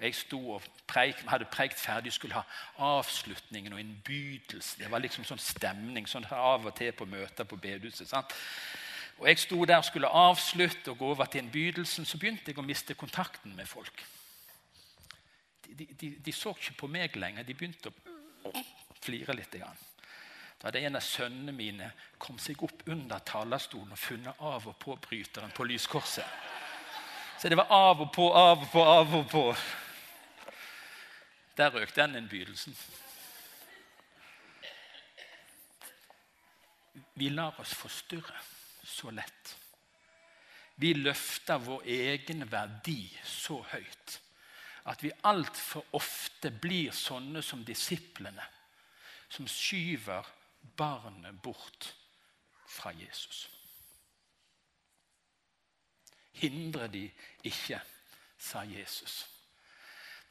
Jeg 0.00 0.14
sto 0.20 0.42
og 0.58 0.68
preik, 0.86 1.24
hadde 1.30 1.48
preikt 1.48 1.80
ferdig 1.80 2.12
skulle 2.12 2.34
ha 2.34 2.44
avslutningen 2.98 3.72
og 3.72 3.80
innbydelsen. 3.80 4.82
Det 4.82 4.90
var 4.90 5.00
liksom 5.00 5.24
sånn 5.24 5.40
stemning 5.40 6.08
sånn 6.10 6.28
av 6.28 6.66
og 6.66 6.76
til 6.76 6.92
på 6.92 7.08
møter 7.08 7.48
på 7.48 7.56
bedehuset. 7.56 8.12
Og 9.22 9.28
Jeg 9.28 9.38
sto 9.38 9.64
der 9.64 9.76
og 9.78 9.84
skulle 9.84 10.08
avslutte 10.08 10.90
og 10.90 10.98
gå 10.98 11.06
over 11.06 11.24
til 11.30 11.44
innbydelsen. 11.44 12.04
Så 12.04 12.18
begynte 12.18 12.50
jeg 12.50 12.58
å 12.58 12.64
miste 12.66 12.96
kontakten 12.98 13.54
med 13.54 13.68
folk. 13.70 14.02
De, 15.68 15.86
de, 15.86 16.08
de 16.18 16.32
så 16.34 16.50
ikke 16.58 16.74
på 16.80 16.88
meg 16.90 17.14
lenger. 17.14 17.46
De 17.46 17.54
begynte 17.54 17.92
å 17.92 18.50
flire 18.98 19.36
litt. 19.38 19.54
Da 19.54 20.66
hadde 20.66 20.82
en 20.82 20.98
av 20.98 21.06
sønnene 21.06 21.54
mine 21.54 21.92
kom 22.18 22.40
seg 22.42 22.64
opp 22.66 22.82
under 22.90 23.22
talerstolen 23.22 23.94
og 23.94 24.00
funnet 24.02 24.42
av- 24.42 24.66
og 24.66 24.74
påbryteren 24.82 25.54
på 25.54 25.68
lyskorset. 25.70 26.26
Så 27.38 27.48
det 27.48 27.60
var 27.62 27.70
av 27.70 28.02
og 28.02 28.10
på, 28.14 28.26
av 28.26 28.58
og 28.58 28.70
på, 28.74 28.82
av 28.82 29.14
og 29.20 29.28
på. 29.30 29.44
Der 31.62 31.70
røk 31.70 31.94
den 31.94 32.18
innbydelsen. 32.18 32.74
Vi 37.14 37.30
lar 37.30 37.54
oss 37.62 37.74
forstyrre 37.78 38.42
så 38.84 39.10
lett. 39.10 39.56
Vi 40.74 40.92
løfter 40.94 41.62
vår 41.62 41.86
egen 41.86 42.46
verdi 42.50 43.06
så 43.24 43.60
høyt 43.72 44.18
at 44.90 45.02
vi 45.04 45.12
altfor 45.30 45.84
ofte 45.94 46.50
blir 46.50 46.90
sånne 46.96 47.42
som 47.44 47.62
disiplene, 47.64 48.44
som 49.30 49.46
skyver 49.46 50.26
barnet 50.76 51.38
bort 51.42 51.92
fra 52.66 52.90
Jesus. 52.96 53.46
Hindre 56.42 56.88
de 56.90 57.04
ikke, 57.46 57.78
sa 58.38 58.64
Jesus. 58.66 59.26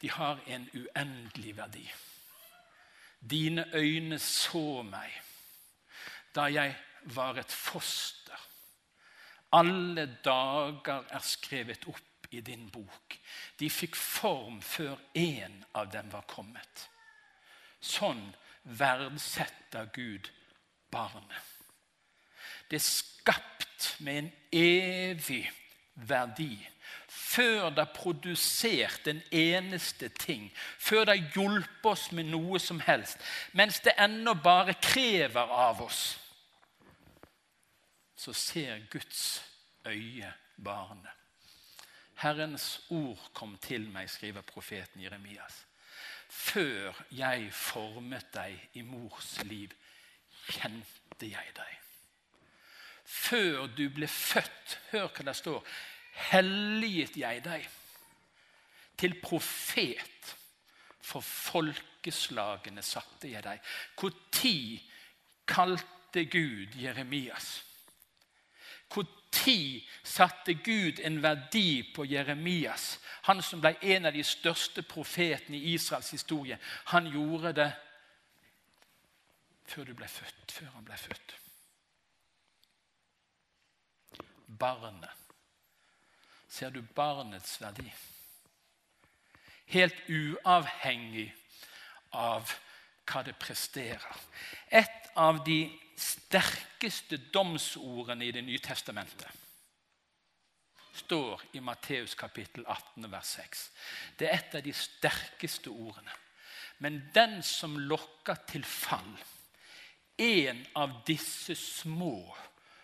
De 0.02 0.10
har 0.10 0.40
en 0.46 0.66
uendelig 0.74 1.56
verdi. 1.56 1.86
Dine 3.20 3.64
øyne 3.72 4.18
så 4.18 4.82
meg 4.82 5.14
da 6.34 6.48
jeg 6.50 6.74
var 7.04 7.38
et 7.38 7.52
foster. 7.52 8.48
Alle 9.52 10.06
dager 10.24 11.04
er 11.10 11.24
skrevet 11.24 11.84
opp 11.90 12.28
i 12.32 12.40
din 12.40 12.68
bok. 12.72 13.18
De 13.60 13.68
fikk 13.70 13.96
form 13.96 14.60
før 14.64 14.96
én 15.18 15.60
av 15.76 15.90
dem 15.92 16.08
var 16.12 16.24
kommet. 16.30 16.86
Sånn 17.82 18.22
verdsetter 18.64 19.90
Gud 19.92 20.30
barnet. 20.92 21.50
Det 22.70 22.78
er 22.78 22.86
skapt 22.86 23.90
med 24.00 24.22
en 24.22 24.30
evig 24.56 25.44
verdi. 26.08 26.54
Før 27.08 27.68
det 27.70 27.84
har 27.84 27.92
produsert 27.96 29.06
en 29.08 29.20
eneste 29.28 30.08
ting, 30.16 30.48
før 30.78 31.04
det 31.04 31.18
har 31.18 31.36
hjulpet 31.36 31.90
oss 31.92 32.08
med 32.16 32.30
noe 32.32 32.60
som 32.60 32.80
helst, 32.80 33.20
mens 33.52 33.80
det 33.84 33.92
ennå 34.00 34.34
bare 34.40 34.78
krever 34.80 35.52
av 35.52 35.82
oss 35.84 36.21
så 38.22 38.32
ser 38.32 38.78
Guds 38.90 39.42
øye 39.86 40.32
barnet. 40.64 41.10
Herrens 42.14 42.80
ord 42.90 43.30
kom 43.34 43.56
til 43.58 43.88
meg, 43.90 44.10
skriver 44.10 44.44
profeten 44.46 45.02
Jeremias. 45.02 45.64
Før 46.30 46.94
jeg 47.10 47.48
formet 47.52 48.28
deg 48.34 48.78
i 48.78 48.84
mors 48.86 49.32
liv, 49.48 49.72
kjente 50.46 51.30
jeg 51.32 51.50
deg. 51.56 51.72
Før 53.04 53.66
du 53.66 53.88
ble 53.90 54.06
født, 54.06 54.78
hør 54.92 55.10
hva 55.10 55.26
det 55.26 55.36
står, 55.36 55.66
helliget 56.30 57.18
jeg 57.18 57.42
deg 57.44 57.66
til 59.02 59.18
profet. 59.24 60.30
For 61.02 61.20
folkeslagene 61.26 62.86
satte 62.86 63.34
jeg 63.34 63.42
deg. 63.42 63.58
Når 63.98 64.88
kalte 65.50 66.24
Gud 66.30 66.78
Jeremias? 66.78 67.71
Når 68.96 69.80
satte 70.02 70.54
Gud 70.54 71.00
en 71.00 71.22
verdi 71.22 71.92
på 71.94 72.04
Jeremias? 72.04 73.00
Han 73.22 73.42
som 73.42 73.60
ble 73.60 73.74
en 73.80 74.06
av 74.06 74.12
de 74.12 74.22
største 74.24 74.82
profetene 74.82 75.56
i 75.56 75.74
Israels 75.74 76.10
historie. 76.10 76.58
Han 76.92 77.06
gjorde 77.06 77.52
det 77.56 77.70
før 79.64 79.88
du 79.88 79.94
ble 79.94 80.08
født. 80.08 80.52
Før 80.52 80.70
han 80.74 80.84
ble 80.84 80.98
født. 81.00 81.36
Barnet. 84.58 85.10
Ser 86.48 86.70
du 86.70 86.82
barnets 86.82 87.56
verdi? 87.62 87.88
Helt 89.72 90.02
uavhengig 90.10 91.30
av 92.12 92.52
hva 93.08 93.22
det 93.24 93.38
presterer. 93.40 94.20
Et 94.68 95.01
av 95.14 95.44
de 95.44 95.66
sterkeste 95.98 97.18
domsordene 97.32 98.26
i 98.26 98.32
Det 98.32 98.42
nye 98.44 98.62
testamentet 98.62 99.42
står 100.92 101.40
i 101.56 101.60
Matteus 101.60 102.14
kapittel 102.14 102.64
18, 102.66 103.10
vers 103.10 103.26
6. 103.38 103.62
Det 104.18 104.28
er 104.28 104.34
et 104.36 104.56
av 104.58 104.64
de 104.64 104.72
sterkeste 104.76 105.70
ordene. 105.72 106.12
Men 106.84 107.00
den 107.14 107.40
som 107.42 107.78
lokker 107.78 108.42
til 108.48 108.64
fall, 108.64 109.14
en 110.18 110.60
av 110.76 110.98
disse 111.06 111.54
små 111.56 112.34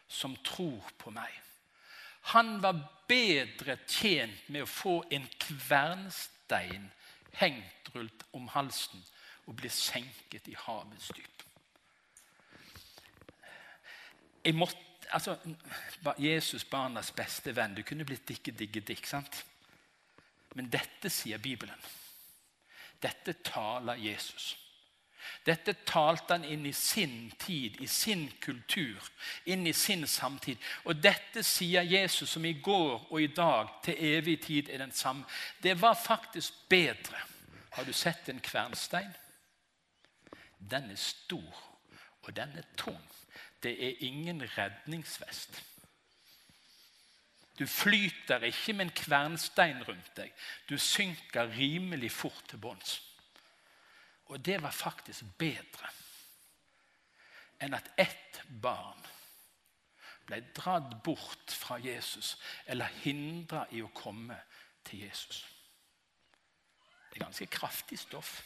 som 0.09 0.37
tror 0.41 0.87
på 0.99 1.13
meg 1.13 1.35
Han 2.33 2.63
var 2.63 2.79
bedre 3.09 3.77
tjent 3.87 4.49
med 4.49 4.65
å 4.65 4.69
få 4.69 4.95
en 5.13 5.27
kvernstein 5.41 6.89
hengt 7.39 7.91
rundt 7.95 8.25
om 8.37 8.49
halsen 8.53 9.05
og 9.47 9.57
bli 9.61 9.71
senket 9.73 10.49
i 10.49 10.57
havets 10.59 11.09
dyp. 11.17 11.45
Jeg 14.49 14.55
måtte, 14.57 14.78
altså, 15.12 15.35
Jesus, 16.19 16.64
barnas 16.64 17.11
beste 17.12 17.52
venn. 17.57 17.75
Du 17.76 17.83
kunne 17.85 18.07
blitt 18.09 18.25
dikke, 18.28 18.55
digge, 18.57 18.81
dikk. 18.81 19.05
sant? 19.07 19.43
Men 20.57 20.71
dette 20.73 21.11
sier 21.12 21.37
Bibelen. 21.38 21.83
Dette 23.02 23.35
taler 23.45 24.00
Jesus. 24.00 24.55
Dette 25.45 25.75
talte 25.85 26.38
han 26.38 26.47
inn 26.49 26.64
i 26.67 26.73
sin 26.73 27.28
tid, 27.37 27.76
i 27.85 27.87
sin 27.93 28.25
kultur, 28.40 29.11
inn 29.45 29.67
i 29.67 29.75
sin 29.76 30.07
samtid. 30.09 30.57
Og 30.88 30.97
dette 30.97 31.45
sier 31.45 31.85
Jesus, 31.85 32.31
som 32.33 32.49
i 32.49 32.55
går 32.64 33.05
og 33.11 33.21
i 33.21 33.28
dag 33.28 33.69
til 33.85 34.00
evig 34.14 34.38
tid 34.47 34.73
er 34.73 34.81
den 34.87 34.97
samme. 34.97 35.28
Det 35.61 35.76
var 35.76 36.00
faktisk 36.00 36.64
bedre. 36.73 37.21
Har 37.76 37.85
du 37.85 37.93
sett 37.93 38.33
en 38.33 38.40
kvernstein? 38.40 39.12
Den 40.59 40.90
er 40.90 40.97
stor, 40.97 41.62
og 42.23 42.37
den 42.37 42.57
er 42.57 42.73
tung. 42.76 43.05
Det 43.62 43.75
er 43.87 44.05
ingen 44.07 44.43
redningsvest. 44.59 45.64
Du 47.59 47.66
flyter 47.66 48.44
ikke 48.47 48.73
med 48.73 48.87
en 48.87 48.94
kvernstein 48.94 49.83
rundt 49.83 50.11
deg. 50.16 50.33
Du 50.68 50.79
synker 50.79 51.51
rimelig 51.57 52.12
fort 52.12 52.44
til 52.49 52.59
bunns. 52.62 53.01
Og 54.31 54.44
det 54.44 54.62
var 54.62 54.71
faktisk 54.71 55.25
bedre 55.38 55.90
enn 57.59 57.75
at 57.75 57.88
ett 57.99 58.42
barn 58.62 59.01
ble 60.29 60.38
dratt 60.55 60.92
bort 61.03 61.51
fra 61.51 61.81
Jesus 61.83 62.37
eller 62.71 62.92
hindra 63.03 63.64
i 63.75 63.81
å 63.83 63.90
komme 63.97 64.37
til 64.87 65.03
Jesus. 65.09 65.40
Det 67.09 67.18
er 67.18 67.25
ganske 67.25 67.49
kraftig 67.51 67.99
stoff. 67.99 68.37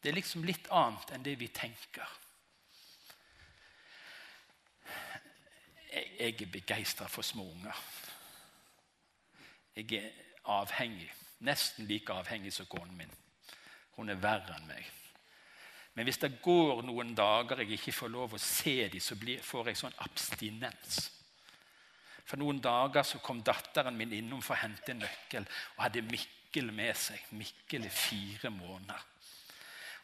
Det 0.00 0.08
er 0.08 0.16
liksom 0.16 0.46
litt 0.46 0.70
annet 0.72 1.12
enn 1.12 1.26
det 1.26 1.34
vi 1.40 1.50
tenker. 1.52 2.08
Jeg 5.92 6.34
er 6.42 6.52
begeistra 6.52 7.06
for 7.08 7.22
små 7.22 7.44
unger. 7.50 7.82
Jeg 9.76 9.92
er 9.92 10.10
avhengig. 10.44 11.10
Nesten 11.40 11.86
like 11.86 12.12
avhengig 12.12 12.52
som 12.52 12.66
konen 12.66 12.96
min. 12.96 13.12
Hun 13.96 14.08
er 14.10 14.20
verre 14.22 14.56
enn 14.56 14.66
meg. 14.68 14.86
Men 15.94 16.06
hvis 16.06 16.20
det 16.22 16.36
går 16.42 16.82
noen 16.86 17.14
dager 17.18 17.62
jeg 17.62 17.74
ikke 17.74 17.94
får 17.94 18.10
lov 18.12 18.34
å 18.36 18.38
se 18.42 18.88
dem, 18.88 19.00
så 19.02 19.16
får 19.42 19.70
jeg 19.70 19.80
sånn 19.80 19.96
abstinens. 20.04 20.98
For 22.28 22.38
noen 22.38 22.60
dager 22.62 23.02
så 23.02 23.18
kom 23.24 23.40
datteren 23.42 23.96
min 23.96 24.12
innom 24.12 24.42
for 24.44 24.54
å 24.54 24.60
hente 24.60 24.92
en 24.92 25.00
nøkkel 25.02 25.46
og 25.76 25.84
hadde 25.86 26.04
Mikkel 26.06 26.70
med 26.76 26.94
seg. 26.96 27.22
Mikkel 27.34 27.86
er 27.88 27.94
fire 27.94 28.50
måneder. 28.52 29.06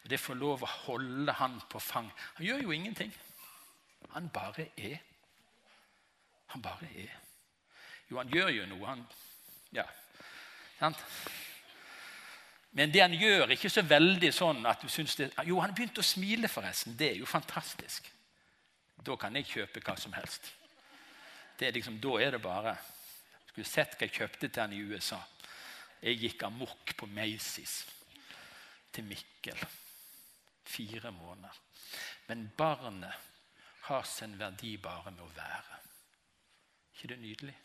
Og 0.03 0.09
Det 0.09 0.19
får 0.19 0.37
lov 0.37 0.63
å 0.63 0.73
holde 0.85 1.33
han 1.39 1.59
på 1.69 1.79
fang. 1.79 2.09
Han 2.37 2.45
gjør 2.45 2.63
jo 2.65 2.73
ingenting. 2.75 3.13
Han 4.13 4.29
bare 4.33 4.67
er. 4.77 4.99
Han 6.53 6.61
bare 6.61 6.89
er. 6.95 7.13
Jo, 8.09 8.17
han 8.17 8.29
gjør 8.29 8.51
jo 8.53 8.65
noe. 8.69 8.85
Han, 8.87 9.05
ja, 9.73 9.85
sant? 10.79 11.01
Men 12.75 12.91
det 12.91 13.01
han 13.01 13.15
gjør, 13.15 13.53
ikke 13.55 13.71
så 13.71 13.85
veldig 13.87 14.29
sånn 14.35 14.65
at 14.67 14.81
du 14.83 14.89
syns 14.91 15.15
det 15.15 15.29
Jo, 15.47 15.61
han 15.63 15.73
begynte 15.75 16.03
å 16.03 16.05
smile, 16.05 16.49
forresten. 16.51 16.97
Det 16.99 17.13
er 17.13 17.21
jo 17.21 17.29
fantastisk. 17.29 18.09
Da 19.05 19.15
kan 19.19 19.35
jeg 19.37 19.47
kjøpe 19.47 19.83
hva 19.85 19.95
som 19.99 20.15
helst. 20.15 20.51
Det 21.55 21.69
er 21.69 21.77
liksom, 21.77 22.01
Da 22.03 22.17
er 22.19 22.35
det 22.35 22.41
bare 22.43 22.75
Skulle 23.47 23.67
sett 23.67 23.95
hva 23.95 24.09
jeg 24.09 24.17
kjøpte 24.17 24.49
til 24.49 24.61
han 24.61 24.75
i 24.75 24.81
USA. 24.83 25.21
Jeg 26.01 26.19
gikk 26.19 26.43
amok 26.43 26.91
på 26.99 27.07
Macy's 27.07 27.85
til 28.91 29.07
Mikkel. 29.07 29.61
Fire 30.65 31.11
måneder. 31.15 31.55
Men 32.27 32.49
barnet 32.57 33.23
har 33.87 34.03
sin 34.03 34.35
verdi 34.39 34.75
bare 34.81 35.11
med 35.15 35.23
å 35.23 35.31
være 35.37 35.79
ikke 36.95 37.11
det 37.13 37.19
nydelig? 37.19 37.55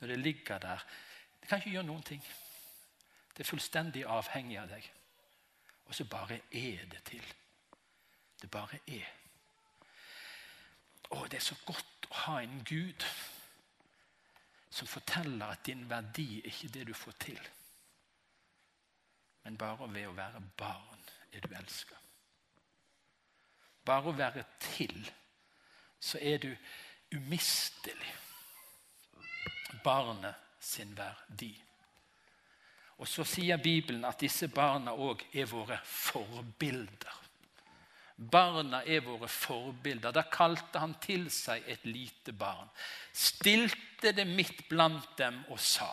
Når 0.00 0.08
det 0.08 0.18
ligger 0.18 0.58
der 0.58 0.86
Det 1.40 1.48
kan 1.48 1.58
ikke 1.58 1.70
gjøre 1.70 1.86
noen 1.86 2.02
ting. 2.02 2.22
Det 3.36 3.40
er 3.44 3.48
fullstendig 3.48 4.02
avhengig 4.08 4.56
av 4.58 4.68
deg. 4.68 4.86
Og 5.86 5.94
så 5.94 6.04
bare 6.10 6.40
er 6.50 6.86
det 6.90 7.02
til. 7.06 7.34
Det 8.42 8.50
bare 8.50 8.78
er. 8.86 9.06
Å, 11.10 11.26
det 11.30 11.38
er 11.38 11.44
så 11.44 11.54
godt 11.66 12.08
å 12.10 12.14
ha 12.24 12.40
en 12.42 12.64
Gud 12.66 13.04
som 14.70 14.88
forteller 14.90 15.46
at 15.46 15.62
din 15.66 15.86
verdi 15.90 16.40
er 16.40 16.50
ikke 16.50 16.72
det 16.74 16.86
du 16.88 16.94
får 16.94 17.14
til. 17.28 17.38
Men 19.44 19.56
bare 19.56 19.86
ved 19.92 20.08
å 20.08 20.16
være 20.16 20.42
barn 20.58 21.06
er 21.32 21.44
du 21.44 21.54
elska. 21.54 21.94
Bare 23.86 24.10
å 24.10 24.16
være 24.18 24.42
til, 24.60 24.98
så 26.00 26.18
er 26.18 26.42
du 26.42 26.50
umistelig. 27.14 28.14
Barnet 29.84 30.34
sin 30.60 30.96
verdi. 30.96 31.52
Og 32.98 33.08
Så 33.08 33.24
sier 33.24 33.56
Bibelen 33.56 34.04
at 34.04 34.20
disse 34.20 34.48
barna 34.48 34.94
òg 34.96 35.22
er 35.34 35.46
våre 35.46 35.78
forbilder. 35.84 37.22
Barna 38.16 38.80
er 38.86 39.02
våre 39.04 39.28
forbilder. 39.28 40.12
Da 40.12 40.24
kalte 40.32 40.80
han 40.80 40.94
til 41.04 41.28
seg 41.30 41.66
et 41.68 41.84
lite 41.84 42.32
barn. 42.32 42.68
Stilte 43.12 44.14
det 44.16 44.26
midt 44.26 44.64
blant 44.70 45.18
dem 45.18 45.42
og 45.52 45.60
sa. 45.60 45.90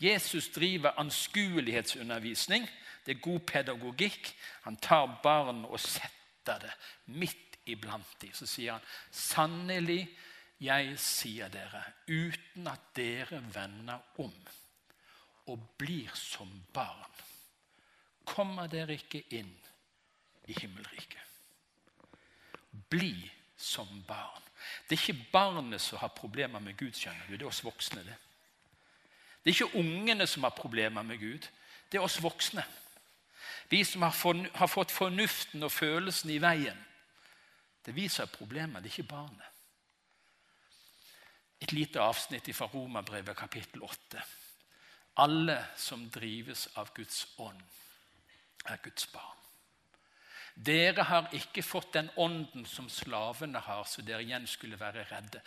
Jesus 0.00 0.50
driver 0.52 0.98
anskuelighetsundervisning. 1.00 2.68
Det 3.06 3.16
er 3.16 3.24
god 3.24 3.40
pedagogikk. 3.48 4.34
Han 4.62 4.76
tar 4.76 5.18
barn 5.22 5.64
og 5.64 5.80
setter 5.80 6.60
det 6.66 6.74
midt 7.06 7.51
iblant 7.66 8.16
dem. 8.20 8.32
Så 8.32 8.46
sier 8.46 8.72
han, 8.72 8.80
'Sannelig, 9.10 10.08
jeg 10.60 10.98
sier 10.98 11.48
dere, 11.48 11.82
uten 12.08 12.66
at 12.68 12.80
dere 12.96 13.42
vender 13.54 13.98
om 14.18 14.34
og 15.46 15.68
blir 15.78 16.10
som 16.14 16.50
barn, 16.72 17.10
kommer 18.24 18.66
dere 18.66 18.94
ikke 18.94 19.24
inn 19.30 19.54
i 20.46 20.54
himmelriket.' 20.60 21.18
Bli 22.88 23.30
som 23.56 24.04
barn. 24.08 24.42
Det 24.88 24.96
er 24.96 25.02
ikke 25.02 25.30
barnet 25.32 25.80
som 25.80 25.98
har 25.98 26.08
problemer 26.08 26.60
med 26.60 26.76
Gud, 26.76 26.92
skjønner 26.92 27.26
du. 27.28 27.32
Det 27.36 27.42
er 27.42 27.46
oss 27.46 27.64
voksne. 27.64 28.04
Det 28.04 28.16
Det 29.44 29.50
er 29.50 29.64
ikke 29.64 29.78
ungene 29.78 30.26
som 30.26 30.42
har 30.42 30.50
problemer 30.50 31.02
med 31.02 31.18
Gud. 31.18 31.48
Det 31.90 31.98
er 31.98 32.02
oss 32.02 32.22
voksne. 32.22 32.64
Vi 33.70 33.84
som 33.84 34.02
har, 34.02 34.66
fått 34.66 34.90
fornuften 34.90 35.62
og 35.62 35.72
følelsen 35.72 36.30
i 36.30 36.38
veien. 36.38 36.78
Det 37.84 37.94
viser 37.94 38.30
problemet, 38.30 38.82
det 38.82 38.90
er 38.90 38.98
ikke 38.98 39.14
barnet. 39.14 39.48
et 41.62 41.72
lite 41.72 42.00
avsnitt 42.00 42.48
fra 42.56 42.66
Romerbrevet 42.66 43.36
kapittel 43.36 43.82
8. 43.82 44.22
Alle 45.22 45.58
som 45.76 46.08
drives 46.10 46.68
av 46.74 46.90
Guds 46.94 47.26
ånd, 47.38 47.60
er 48.66 48.80
Guds 48.82 49.06
barn. 49.12 49.38
Dere 50.54 51.04
har 51.08 51.30
ikke 51.32 51.62
fått 51.64 51.94
den 51.94 52.10
ånden 52.20 52.66
som 52.68 52.88
slavene 52.90 53.62
har, 53.62 53.84
så 53.88 54.02
dere 54.02 54.24
igjen 54.24 54.46
skulle 54.46 54.80
være 54.80 55.06
redde. 55.08 55.40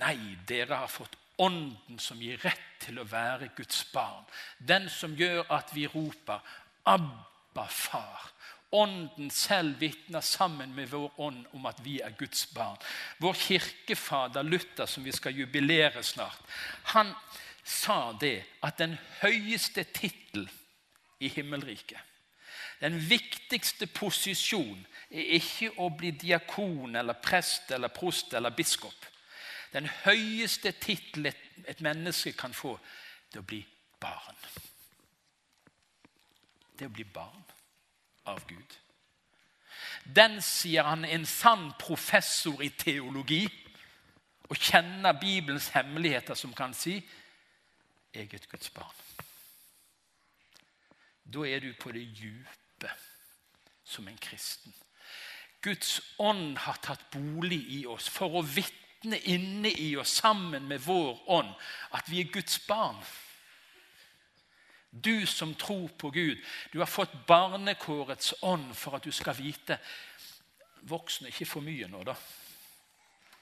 Nei, 0.00 0.36
dere 0.48 0.80
har 0.82 0.90
fått 0.90 1.16
ånden 1.40 2.00
som 2.02 2.20
gir 2.22 2.40
rett 2.42 2.66
til 2.82 2.98
å 2.98 3.06
være 3.06 3.52
Guds 3.56 3.84
barn. 3.92 4.24
Den 4.58 4.88
som 4.90 5.14
gjør 5.16 5.44
at 5.54 5.74
vi 5.74 5.86
roper 5.86 6.40
'Abba, 6.84 7.66
far'. 7.66 8.32
Ånden 8.72 9.30
selv 9.34 9.80
vitner 9.80 10.22
sammen 10.22 10.74
med 10.74 10.92
vår 10.92 11.20
ånd 11.20 11.46
om 11.52 11.64
at 11.66 11.80
vi 11.82 11.98
er 12.00 12.14
Guds 12.18 12.46
barn. 12.54 12.78
Vår 13.18 13.34
kirkefader 13.34 14.46
Luther, 14.46 14.86
som 14.86 15.04
vi 15.04 15.12
skal 15.12 15.34
jubilere 15.34 16.02
snart, 16.06 16.38
han 16.94 17.10
sa 17.64 18.12
det 18.20 18.44
at 18.62 18.78
den 18.78 18.94
høyeste 19.20 19.84
tittel 19.94 20.46
i 21.20 21.28
himmelriket 21.28 21.98
den 22.80 22.96
viktigste 23.10 23.86
posisjon 23.92 24.78
er 25.10 25.34
ikke 25.36 25.68
å 25.84 25.90
bli 25.92 26.14
diakon 26.16 26.96
eller 26.96 27.18
prest 27.20 27.72
eller 27.76 27.92
prost 27.92 28.32
eller 28.34 28.54
biskop. 28.56 28.96
Den 29.74 29.88
høyeste 30.06 30.72
tittel 30.80 31.28
et, 31.28 31.82
menneske 31.84 32.32
kan 32.32 32.54
få, 32.56 32.72
det 33.28 33.38
er 33.38 33.44
å 33.44 33.50
bli 33.52 33.60
barn. 34.00 34.40
Det 36.78 36.88
å 36.88 36.94
bli 36.94 37.04
barn 37.04 37.44
av 38.24 38.44
Gud. 38.48 38.76
Den, 40.04 40.40
sier 40.42 40.88
han, 40.88 41.04
er 41.04 41.14
en 41.18 41.26
sann 41.28 41.70
professor 41.78 42.62
i 42.64 42.70
teologi 42.74 43.44
og 44.50 44.56
kjenner 44.56 45.18
Bibelens 45.20 45.70
hemmeligheter, 45.74 46.34
som 46.34 46.54
kan 46.56 46.74
si 46.74 46.98
jeg 48.10 48.26
er 48.26 48.40
et 48.40 48.48
Guds 48.50 48.70
barn. 48.74 48.96
Da 51.30 51.46
er 51.46 51.60
du 51.62 51.70
på 51.78 51.92
det 51.94 52.02
djupe 52.02 52.90
som 53.84 54.08
en 54.08 54.18
kristen. 54.18 54.74
Guds 55.62 56.00
ånd 56.18 56.56
har 56.58 56.80
tatt 56.82 57.10
bolig 57.12 57.60
i 57.76 57.80
oss 57.86 58.08
for 58.10 58.40
å 58.40 58.42
vitne 58.42 59.18
inne 59.30 59.70
i 59.70 59.92
oss 60.00 60.16
sammen 60.22 60.66
med 60.66 60.82
vår 60.82 61.20
ånd 61.30 61.52
at 61.94 62.08
vi 62.10 62.22
er 62.24 62.32
Guds 62.32 62.58
barn. 62.66 62.98
Du 64.90 65.26
som 65.26 65.54
tror 65.54 65.88
på 65.88 66.10
Gud, 66.10 66.38
du 66.72 66.78
har 66.78 66.86
fått 66.90 67.12
barnekårets 67.26 68.34
ånd 68.42 68.72
for 68.74 68.98
at 68.98 69.04
du 69.06 69.12
skal 69.14 69.38
vite 69.38 69.78
Voksne 70.88 71.28
ikke 71.28 71.44
for 71.44 71.60
mye 71.60 71.84
nå, 71.92 71.98
da. 72.08 72.14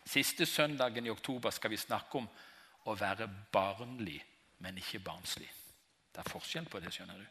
Siste 0.09 0.47
søndagen 0.47 1.07
i 1.07 1.13
oktober 1.13 1.53
skal 1.55 1.71
vi 1.71 1.79
snakke 1.79 2.19
om 2.19 2.27
å 2.91 2.95
være 2.99 3.29
barnlig, 3.55 4.19
men 4.59 4.81
ikke 4.81 4.99
barnslig. 5.05 5.47
Det 6.11 6.25
er 6.25 6.33
forskjell 6.33 6.67
på 6.67 6.81
det, 6.83 6.91
skjønner 6.91 7.21
du. 7.21 7.27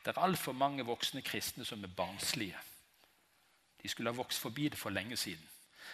Det 0.00 0.14
er 0.14 0.22
altfor 0.24 0.56
mange 0.56 0.86
voksne 0.88 1.20
kristne 1.20 1.66
som 1.68 1.84
er 1.84 1.92
barnslige. 1.92 2.56
De 3.82 3.88
skulle 3.92 4.08
ha 4.08 4.16
vokst 4.16 4.40
forbi 4.40 4.70
det 4.72 4.78
for 4.80 4.94
lenge 4.94 5.16
siden. 5.16 5.44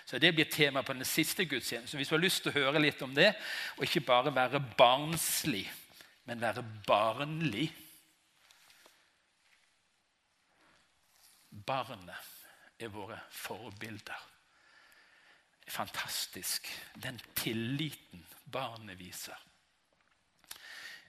Så 0.06 0.18
Det 0.18 0.34
blir 0.34 0.44
tema 0.44 0.82
på 0.82 0.92
den 0.92 1.04
siste 1.04 1.44
gudstjenesten. 1.44 1.96
Hvis 1.98 2.08
du 2.08 2.14
har 2.14 2.22
lyst 2.22 2.42
til 2.42 2.52
å 2.52 2.58
høre 2.58 2.82
litt 2.82 3.02
om 3.02 3.14
det, 3.14 3.32
og 3.76 3.84
ikke 3.84 4.06
bare 4.06 4.34
være 4.34 4.60
barnslig, 4.78 5.66
men 6.24 6.40
være 6.40 6.64
barnlig 6.86 7.70
Barnet 11.64 12.32
er 12.82 12.90
våre 12.90 13.14
forbilder. 13.30 14.24
Fantastisk. 15.70 16.66
Den 16.98 17.20
tilliten 17.38 18.26
barnet 18.52 18.98
viser 18.98 19.38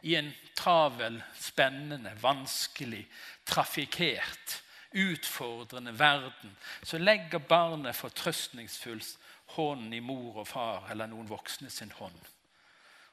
i 0.05 0.15
en 0.15 0.33
travel, 0.55 1.23
spennende, 1.39 2.11
vanskelig, 2.21 3.07
trafikkert, 3.45 4.61
utfordrende 4.93 5.99
verden, 5.99 6.57
så 6.83 6.97
legger 6.97 7.39
barnet 7.39 7.95
fortrøstningsfullt 7.95 9.17
hånden 9.57 9.93
i 9.93 9.99
mor 9.99 10.43
og 10.43 10.47
far 10.47 10.91
eller 10.91 11.09
noen 11.09 11.29
voksne 11.29 11.71
sin 11.73 11.91
hånd. 11.97 12.19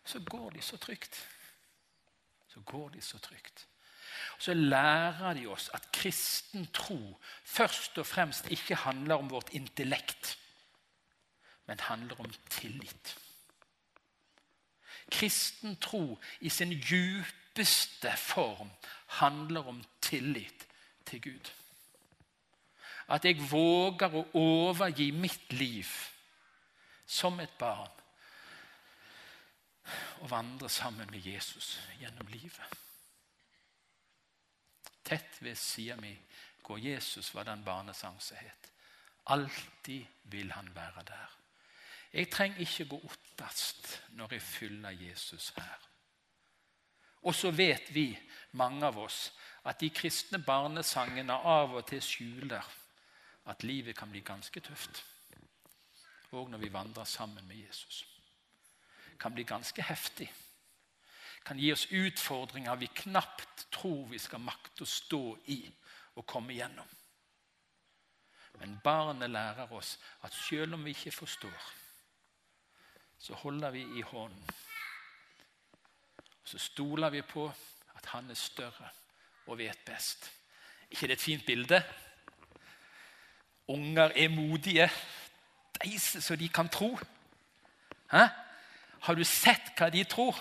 Så 0.05 0.21
går 0.21 0.51
de 0.51 0.63
så 0.63 0.77
trygt. 0.77 1.17
Så 2.53 2.61
går 2.61 2.89
de 2.93 3.01
så 3.01 3.19
trygt. 3.19 3.67
Så 4.39 4.55
lærer 4.55 5.35
de 5.35 5.47
oss 5.49 5.71
at 5.75 5.89
kristen 5.93 6.67
tro 6.75 6.99
først 7.45 7.99
og 7.99 8.07
fremst 8.07 8.51
ikke 8.51 8.77
handler 8.85 9.15
om 9.15 9.31
vårt 9.31 9.53
intellekt, 9.57 10.39
men 11.67 11.81
handler 11.81 12.21
om 12.21 12.33
tillit 12.51 13.17
kristen 15.13 15.77
tro 15.77 16.19
i 16.41 16.49
sin 16.49 16.73
djupeste 16.73 18.13
form 18.17 18.71
handler 19.07 19.69
om 19.69 19.85
tillit 20.01 20.67
til 21.07 21.23
Gud. 21.23 21.51
At 23.09 23.25
jeg 23.25 23.43
våger 23.51 24.15
å 24.15 24.25
overgi 24.39 25.11
mitt 25.11 25.53
liv 25.53 25.89
som 27.07 27.41
et 27.41 27.53
barn 27.59 27.91
og 30.21 30.31
vandre 30.31 30.69
sammen 30.71 31.11
med 31.11 31.27
Jesus 31.27 31.81
gjennom 32.01 32.27
livet. 32.27 32.79
Tett 35.05 35.43
ved 35.43 35.57
sida 35.59 35.97
mi 35.97 36.15
går 36.63 36.79
Jesus, 36.79 37.35
var 37.35 37.45
den 37.45 37.65
barnesang 37.65 38.21
som 38.23 38.37
het. 38.37 38.71
Alltid 39.27 40.05
vil 40.23 40.53
han 40.53 40.75
være 40.75 41.03
der. 41.07 41.39
Jeg 42.13 42.31
trenger 42.31 42.61
ikke 42.61 42.85
gå 42.85 43.01
ottast 43.05 44.03
når 44.09 44.33
jeg 44.33 44.43
fyller 44.43 44.91
Jesus 44.91 45.53
her. 45.57 45.89
Og 47.23 47.35
så 47.35 47.51
vet 47.51 47.95
vi, 47.95 48.19
mange 48.53 48.87
av 48.87 48.99
oss, 48.99 49.33
at 49.65 49.81
de 49.81 49.91
kristne 49.91 50.43
barnesangene 50.43 51.33
av 51.33 51.75
og 51.75 51.87
til 51.87 52.03
skjuler 52.03 52.67
at 53.47 53.63
livet 53.63 53.97
kan 53.97 54.11
bli 54.11 54.21
ganske 54.21 54.61
tøft. 54.61 55.05
Og 56.31 56.51
når 56.51 56.59
vi 56.59 56.73
vandrer 56.73 57.05
sammen 57.05 57.47
med 57.49 57.57
Jesus. 57.57 58.12
Kan 59.23 59.35
bli 59.35 59.45
ganske 59.47 59.83
heftig. 59.87 60.27
Kan 61.47 61.59
gi 61.59 61.73
oss 61.73 61.87
utfordringer 61.91 62.77
vi 62.77 62.91
knapt 63.05 63.67
tror 63.71 64.09
vi 64.11 64.19
skal 64.19 64.43
makte 64.43 64.83
å 64.83 64.89
stå 64.91 65.23
i 65.51 65.63
og 66.19 66.27
komme 66.27 66.55
gjennom. 66.55 66.89
Men 68.61 68.77
barnet 68.85 69.31
lærer 69.31 69.71
oss 69.73 69.97
at 70.23 70.35
selv 70.35 70.75
om 70.75 70.85
vi 70.85 70.95
ikke 70.95 71.15
forstår, 71.15 71.71
så 73.19 73.35
holder 73.35 73.71
vi 73.71 73.83
i 73.99 74.03
hånden. 74.03 74.55
Så 76.45 76.59
stoler 76.59 77.11
vi 77.11 77.23
på 77.23 77.47
at 77.97 78.07
han 78.13 78.31
er 78.31 78.39
større 78.39 78.91
og 79.47 79.59
vet 79.59 79.79
best. 79.87 80.31
ikke 80.91 81.07
det 81.07 81.13
et 81.13 81.21
fint 81.21 81.47
bilde? 81.47 81.83
Unger 83.69 84.13
er 84.17 84.29
modige. 84.29 84.91
Deise 85.83 86.21
så 86.21 86.37
de 86.37 86.49
kan 86.49 86.69
tro. 86.69 86.99
Hæ? 88.11 88.27
Har 89.07 89.19
du 89.19 89.25
sett 89.27 89.73
hva 89.79 89.91
de 89.91 90.05
tror? 90.07 90.39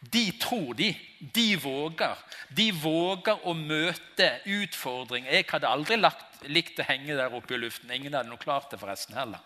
De 0.00 0.30
tror, 0.38 0.74
de. 0.78 0.92
De 1.18 1.56
våger. 1.58 2.18
De 2.54 2.70
våger 2.72 3.46
å 3.48 3.54
møte 3.56 4.28
utfordringer. 4.44 5.32
Jeg 5.32 5.48
hadde 5.50 5.70
aldri 5.70 5.98
lagt, 5.98 6.42
likt 6.46 6.78
å 6.80 6.86
henge 6.86 7.16
der 7.16 7.34
oppe 7.34 7.56
i 7.56 7.60
luften. 7.60 7.90
Ingen 7.90 8.14
hadde 8.14 8.30
noe 8.30 8.42
klart 8.42 8.70
det 8.70 8.80
forresten 8.82 9.16
heller. 9.18 9.42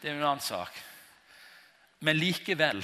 Det 0.00 0.10
er 0.10 0.16
en 0.16 0.26
annen 0.26 0.44
sak. 0.44 0.74
Men 2.00 2.18
likevel 2.18 2.82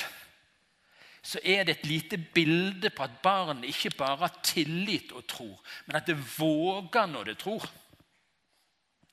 så 1.26 1.40
er 1.42 1.64
det 1.66 1.78
et 1.78 1.88
lite 1.88 2.18
bilde 2.20 2.92
på 2.94 3.02
at 3.02 3.16
barn 3.22 3.64
ikke 3.66 3.96
bare 3.98 4.20
har 4.20 4.34
tillit 4.46 5.10
og 5.16 5.24
tror, 5.26 5.56
men 5.88 5.98
at 5.98 6.06
det 6.06 6.14
våger 6.36 7.08
når 7.10 7.32
det 7.32 7.38
tror. 7.40 7.64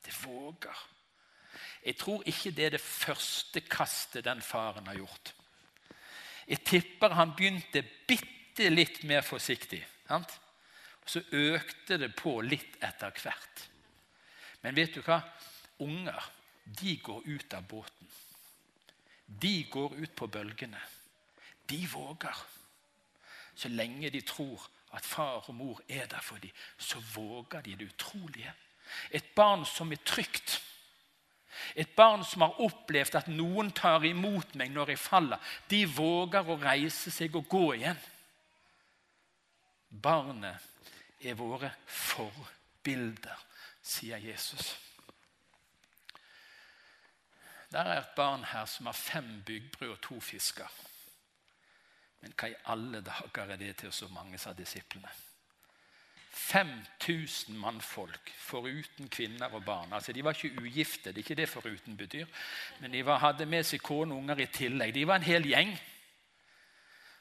Det 0.04 0.14
våger. 0.20 0.84
Jeg 1.84 1.98
tror 1.98 2.22
ikke 2.30 2.52
det 2.54 2.68
er 2.68 2.76
det 2.76 2.84
første 2.84 3.64
kastet 3.66 4.28
den 4.28 4.44
faren 4.44 4.86
har 4.86 5.00
gjort. 5.00 5.34
Jeg 6.48 6.64
tipper 6.64 7.14
han 7.16 7.34
begynte 7.36 7.84
bitte 8.08 8.68
litt 8.70 9.02
mer 9.08 9.24
forsiktig. 9.26 9.82
Sant? 10.08 10.32
Så 11.06 11.20
økte 11.32 11.98
det 12.00 12.14
på 12.16 12.38
litt 12.44 12.78
etter 12.84 13.12
hvert. 13.22 13.64
Men 14.64 14.76
vet 14.76 14.94
du 14.96 15.02
hva? 15.04 15.20
Unger 15.84 16.30
de 16.64 16.96
går 16.96 17.26
ut 17.28 17.54
av 17.54 17.66
båten. 17.68 18.08
De 19.26 19.64
går 19.68 19.96
ut 20.00 20.14
på 20.16 20.28
bølgene. 20.32 20.80
De 21.68 21.86
våger. 21.92 22.36
Så 23.54 23.68
lenge 23.68 24.10
de 24.10 24.20
tror 24.24 24.64
at 24.94 25.04
far 25.04 25.48
og 25.48 25.54
mor 25.54 25.80
er 25.88 26.06
der 26.06 26.22
for 26.22 26.38
dem, 26.38 26.52
så 26.78 27.00
våger 27.14 27.60
de 27.60 27.76
det 27.76 27.90
utrolige. 27.92 28.52
Et 29.10 29.34
barn 29.34 29.64
som 29.66 29.92
er 29.92 30.02
trygt. 30.04 30.60
Et 31.74 31.96
barn 31.96 32.24
som 32.24 32.44
har 32.44 32.60
opplevd 32.62 33.18
at 33.20 33.30
noen 33.32 33.70
tar 33.76 34.04
imot 34.06 34.54
meg 34.58 34.72
når 34.74 34.94
jeg 34.94 35.02
faller. 35.02 35.54
De 35.70 35.84
våger 35.86 36.50
å 36.50 36.58
reise 36.60 37.12
seg 37.14 37.36
og 37.38 37.48
gå 37.50 37.64
igjen. 37.78 38.00
Barnet 39.88 40.70
er 41.24 41.36
våre 41.38 41.70
forbilder, 41.86 43.44
sier 43.82 44.18
Jesus. 44.18 44.74
Der 47.74 47.90
er 47.90 48.00
et 48.00 48.16
barn 48.16 48.44
her 48.46 48.66
som 48.70 48.86
har 48.86 48.98
fem 48.98 49.42
byggbrød 49.46 49.90
og 49.90 50.02
to 50.02 50.20
fisker. 50.22 50.70
Men 52.20 52.34
hva 52.38 52.48
i 52.48 52.58
alle 52.72 53.00
dager 53.04 53.50
er 53.50 53.58
det 53.60 53.76
til 53.82 53.92
så 53.92 54.08
mange, 54.08 54.38
sa 54.38 54.52
disiplene. 54.56 55.10
5000 56.34 57.54
mannfolk, 57.58 58.32
foruten 58.38 59.08
kvinner 59.08 59.52
og 59.54 59.64
barn. 59.64 59.92
Altså, 59.92 60.12
De 60.12 60.24
var 60.24 60.34
ikke 60.34 60.62
ugifte, 60.62 61.12
det 61.12 61.20
er 61.20 61.24
ikke 61.24 61.38
det 61.38 61.48
foruten 61.48 61.96
betyr. 61.96 62.26
Men 62.80 62.92
de 62.92 63.04
var, 63.06 63.18
hadde 63.22 63.46
med 63.46 63.62
seg 63.66 63.82
kone 63.82 64.14
og 64.14 64.18
unger 64.24 64.42
i 64.42 64.46
tillegg. 64.46 64.94
De 64.94 65.06
var 65.06 65.22
en 65.22 65.28
hel 65.28 65.46
gjeng. 65.46 65.72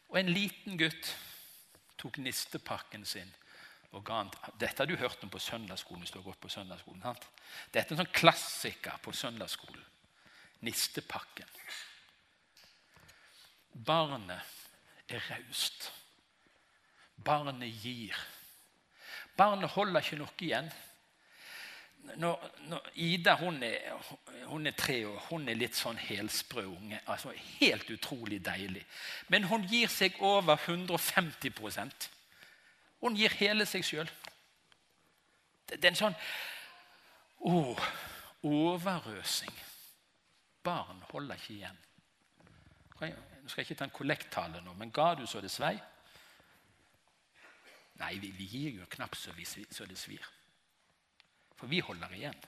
Og 0.10 0.20
en 0.20 0.34
liten 0.34 0.78
gutt 0.78 1.14
tok 1.98 2.18
nistepakken 2.18 3.06
sin 3.06 3.32
og 3.94 4.02
ga 4.06 4.24
han 4.24 4.32
Dette 4.58 4.82
har 4.82 4.90
du 4.90 4.96
hørt 4.98 5.24
om 5.24 5.30
på 5.30 5.40
søndagsskolen 5.42 6.02
hvis 6.02 6.14
du 6.14 6.20
har 6.20 6.26
gått 6.26 6.42
på 6.42 6.50
søndagsskolen. 6.50 7.02
Sant? 7.06 7.28
Dette 7.70 7.94
er 7.94 7.94
en 7.94 8.02
sånn 8.02 8.16
klassiker 8.16 8.98
på 9.06 9.14
søndagsskolen. 9.14 9.84
Nistepakken. 10.66 11.50
Barnet 13.74 15.10
er 15.10 15.22
raust. 15.30 15.92
Barnet 17.22 17.84
gir. 17.84 18.18
Barnet 19.38 19.70
holder 19.74 20.04
ikke 20.04 20.20
noe 20.20 20.46
igjen. 20.46 20.70
Når, 22.20 22.50
når 22.68 22.90
Ida 23.00 23.34
hun 23.40 23.62
er, 23.64 23.94
hun 24.46 24.68
er, 24.68 24.76
tre 24.78 24.98
år. 25.08 25.20
Hun 25.30 25.48
er 25.50 25.58
litt 25.58 25.78
sånn 25.78 25.98
helsprø 25.98 26.66
unge. 26.68 27.00
altså 27.08 27.32
Helt 27.60 27.90
utrolig 27.90 28.42
deilig. 28.46 28.84
Men 29.32 29.48
hun 29.50 29.64
gir 29.70 29.90
seg 29.90 30.20
over 30.22 30.60
150 30.68 32.10
Hun 33.02 33.16
gir 33.16 33.34
hele 33.40 33.66
seg 33.66 33.86
sjøl. 33.88 34.10
Det, 35.70 35.80
det 35.80 35.88
er 35.88 35.94
en 35.94 36.02
sånn 36.02 36.20
oh, 37.40 37.80
overøsing. 38.44 39.56
Barn 40.64 41.02
holder 41.12 41.40
ikke 41.40 41.54
igjen. 41.54 41.80
Nå 43.00 43.50
skal 43.52 43.64
jeg 43.64 43.72
ikke 43.72 43.80
ta 43.80 43.88
en 43.90 43.98
kollekttale 43.98 44.62
nå, 44.64 44.76
men 44.80 44.92
ga 44.92 45.14
du 45.20 45.26
så 45.28 45.42
det 45.44 45.52
svei? 45.52 45.76
Nei, 48.04 48.18
vi, 48.20 48.34
vi 48.36 48.48
gir 48.52 48.82
jo 48.82 48.90
knapt 48.92 49.18
så, 49.18 49.32
vi, 49.38 49.46
så 49.48 49.86
det 49.88 49.98
svir. 50.00 50.24
For 51.56 51.72
vi 51.72 51.80
holder 51.80 52.12
igjen. 52.18 52.42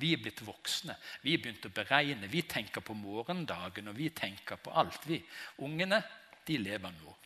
Vi 0.00 0.12
er 0.14 0.20
blitt 0.20 0.42
voksne. 0.44 0.96
Vi 1.24 1.34
har 1.34 1.42
begynt 1.42 1.66
å 1.68 1.72
beregne. 1.74 2.28
Vi 2.32 2.42
tenker 2.48 2.84
på 2.84 2.96
morgendagen, 2.96 3.88
og 3.88 3.96
vi 3.96 4.10
tenker 4.16 4.60
på 4.60 4.72
alt. 4.76 5.06
vi. 5.08 5.20
Ungene, 5.64 6.02
de 6.46 6.58
lever 6.60 6.92
nå. 7.00 7.16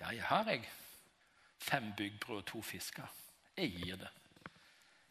Ja, 0.00 0.10
jeg 0.10 0.24
har 0.26 0.50
jeg 0.50 0.66
fem 1.62 1.92
byggbrød 1.98 2.40
og 2.40 2.46
to 2.46 2.62
fisker. 2.66 3.10
Jeg 3.56 3.74
gir 3.76 4.00
det. 4.00 4.10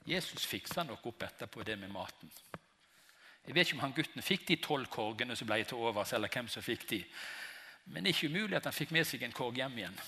Jesus 0.08 0.48
fikser 0.50 0.88
nok 0.88 1.06
opp 1.12 1.24
etterpå 1.24 1.64
det 1.64 1.78
med 1.80 1.92
maten. 1.94 2.32
Jeg 3.46 3.56
vet 3.56 3.68
ikke 3.68 3.78
om 3.78 3.86
han 3.86 3.96
gutten 3.96 4.24
fikk 4.26 4.48
de 4.48 4.58
tolv 4.62 4.90
korgene 4.92 5.36
som 5.36 5.48
ble 5.48 5.64
til 5.64 5.80
overs, 5.80 6.12
eller 6.14 6.32
hvem 6.32 6.50
som 6.52 6.64
fikk 6.64 6.90
de. 6.90 7.00
Men 7.86 8.04
det 8.04 8.12
er 8.12 8.18
ikke 8.18 8.34
umulig 8.34 8.58
at 8.60 8.68
han 8.68 8.76
fikk 8.76 8.92
med 8.96 9.08
seg 9.08 9.24
en 9.26 9.36
korg 9.36 9.58
hjem 9.58 9.80
igjen 9.80 10.04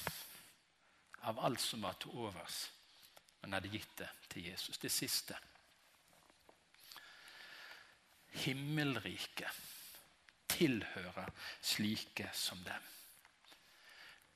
av 1.23 1.39
alt 1.39 1.61
som 1.61 1.81
var 1.81 1.99
til 1.99 2.15
overs. 2.15 2.69
men 3.41 3.53
hadde 3.53 3.67
gitt 3.67 3.97
det 3.99 4.07
til 4.31 4.45
Jesus. 4.45 4.77
Det 4.77 4.91
siste. 4.91 5.35
Himmelriket 8.45 9.51
tilhører 10.47 11.27
slike 11.59 12.29
som 12.33 12.61
dem. 12.63 12.87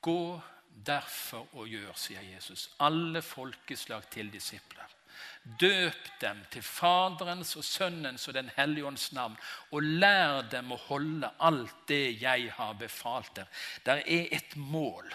Gå 0.02 0.42
derfor 0.68 1.48
og 1.56 1.72
gjør, 1.72 1.94
sier 1.96 2.22
Jesus, 2.22 2.70
alle 2.84 3.22
folkeslag 3.24 4.10
til 4.12 4.30
disipler. 4.34 4.92
Døp 5.60 6.10
dem 6.22 6.44
til 6.52 6.62
Faderens 6.62 7.56
og 7.58 7.64
Sønnens 7.66 8.28
og 8.28 8.36
Den 8.36 8.52
hellige 8.58 8.86
ånds 8.86 9.12
navn, 9.16 9.38
og 9.72 9.82
lær 9.82 10.44
dem 10.52 10.72
å 10.72 10.82
holde 10.90 11.32
alt 11.40 11.88
det 11.90 12.20
jeg 12.22 12.52
har 12.54 12.76
befalt 12.78 13.34
dere. 13.40 13.48
Der 13.86 14.04
er 14.06 14.28
et 14.36 14.56
mål. 14.56 15.10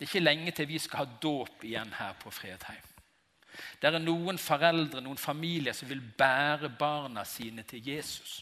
Det 0.00 0.06
er 0.06 0.08
ikke 0.08 0.24
lenge 0.24 0.52
til 0.56 0.68
vi 0.70 0.78
skal 0.80 1.02
ha 1.02 1.18
dåp 1.20 1.64
igjen 1.68 1.90
her 1.92 2.14
på 2.16 2.30
Fredheim. 2.32 2.86
Det 3.76 3.90
er 3.90 3.98
noen 4.00 4.38
foreldre, 4.40 5.02
noen 5.04 5.20
familier, 5.20 5.76
som 5.76 5.90
vil 5.90 6.00
bære 6.00 6.70
barna 6.78 7.26
sine 7.28 7.66
til 7.68 7.84
Jesus. 7.84 8.38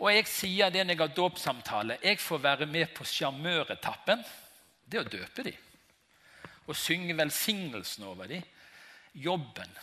Og 0.00 0.08
jeg 0.08 0.24
sier 0.26 0.72
det 0.72 0.86
når 0.86 0.96
jeg 0.96 1.02
har 1.02 1.12
dåpssamtale. 1.18 1.98
Jeg 2.00 2.18
får 2.18 2.40
være 2.46 2.66
med 2.66 2.94
på 2.96 3.04
sjarmøretappen. 3.04 4.24
Det 4.88 4.98
er 4.98 5.04
å 5.04 5.12
døpe 5.18 5.44
dem 5.50 5.60
og 6.64 6.76
synge 6.80 7.12
velsignelsen 7.18 8.06
over 8.08 8.30
dem. 8.30 8.42
Jobben, 9.20 9.76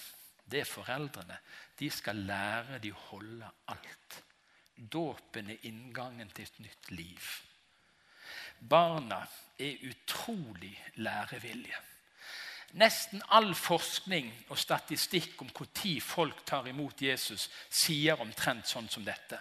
det 0.50 0.64
er 0.64 0.66
foreldrene. 0.66 1.38
De 1.78 1.90
skal 1.94 2.26
lære 2.26 2.80
de 2.82 2.90
holde 2.92 3.54
alt. 3.70 4.18
Dåpen 4.76 5.54
er 5.54 5.70
inngangen 5.70 6.34
til 6.34 6.50
et 6.50 6.60
nytt 6.66 6.92
liv. 6.98 7.30
Barna 8.70 9.26
er 9.60 9.88
utrolig 9.90 10.76
lærevillige. 10.96 11.78
Nesten 12.74 13.22
all 13.30 13.56
forskning 13.56 14.30
og 14.50 14.58
statistikk 14.58 15.42
om 15.42 15.50
når 15.52 16.00
folk 16.02 16.46
tar 16.46 16.68
imot 16.68 17.02
Jesus, 17.02 17.50
sier 17.70 18.22
omtrent 18.22 18.68
sånn 18.68 18.88
som 18.90 19.04
dette. 19.04 19.40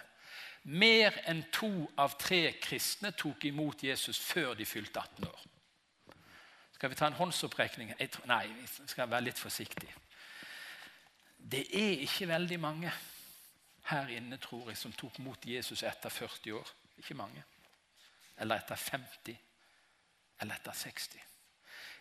Mer 0.63 1.15
enn 1.25 1.45
to 1.51 1.87
av 1.97 2.17
tre 2.19 2.59
kristne 2.61 3.11
tok 3.11 3.45
imot 3.45 3.83
Jesus 3.83 4.19
før 4.19 4.53
de 4.53 4.65
fylte 4.65 4.99
18 4.99 5.27
år. 5.27 5.45
Skal 6.73 6.89
vi 6.89 6.95
ta 6.95 7.07
en 7.07 7.17
håndsopprekning? 7.17 7.93
Nei, 8.25 8.45
vi 8.47 8.67
skal 8.89 9.09
være 9.09 9.29
litt 9.29 9.39
forsiktige. 9.39 9.95
Det 11.37 11.65
er 11.73 12.03
ikke 12.05 12.27
veldig 12.27 12.59
mange 12.59 12.91
her 13.89 14.11
inne 14.13 14.37
tror 14.37 14.69
jeg, 14.69 14.77
som 14.77 14.93
tok 14.93 15.19
imot 15.19 15.45
Jesus 15.45 15.83
etter 15.83 16.09
40 16.09 16.53
år. 16.59 16.67
Ikke 16.97 17.17
mange. 17.17 17.43
Eller 18.41 18.61
etter 18.61 18.75
50. 18.75 19.37
Eller 20.41 20.57
etter 20.57 20.77
60. 20.77 21.19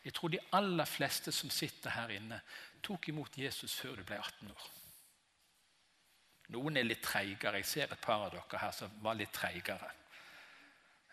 Jeg 0.05 0.15
tror 0.17 0.33
de 0.33 0.41
aller 0.57 0.89
fleste 0.89 1.33
som 1.33 1.51
sitter 1.53 1.93
her 1.93 2.15
inne, 2.17 2.41
tok 2.83 3.11
imot 3.13 3.37
Jesus 3.39 3.75
før 3.77 3.99
de 4.01 4.07
ble 4.09 4.17
18 4.17 4.53
år. 4.55 4.69
Noen 6.55 6.81
er 6.81 6.87
litt 6.87 7.03
treigere. 7.05 7.61
Jeg 7.61 7.69
ser 7.69 7.93
et 7.93 8.03
par 8.03 8.25
av 8.25 8.33
dere 8.33 8.63
her 8.63 8.73
som 8.75 8.97
var 9.05 9.19
litt 9.19 9.33
treigere. 9.37 9.93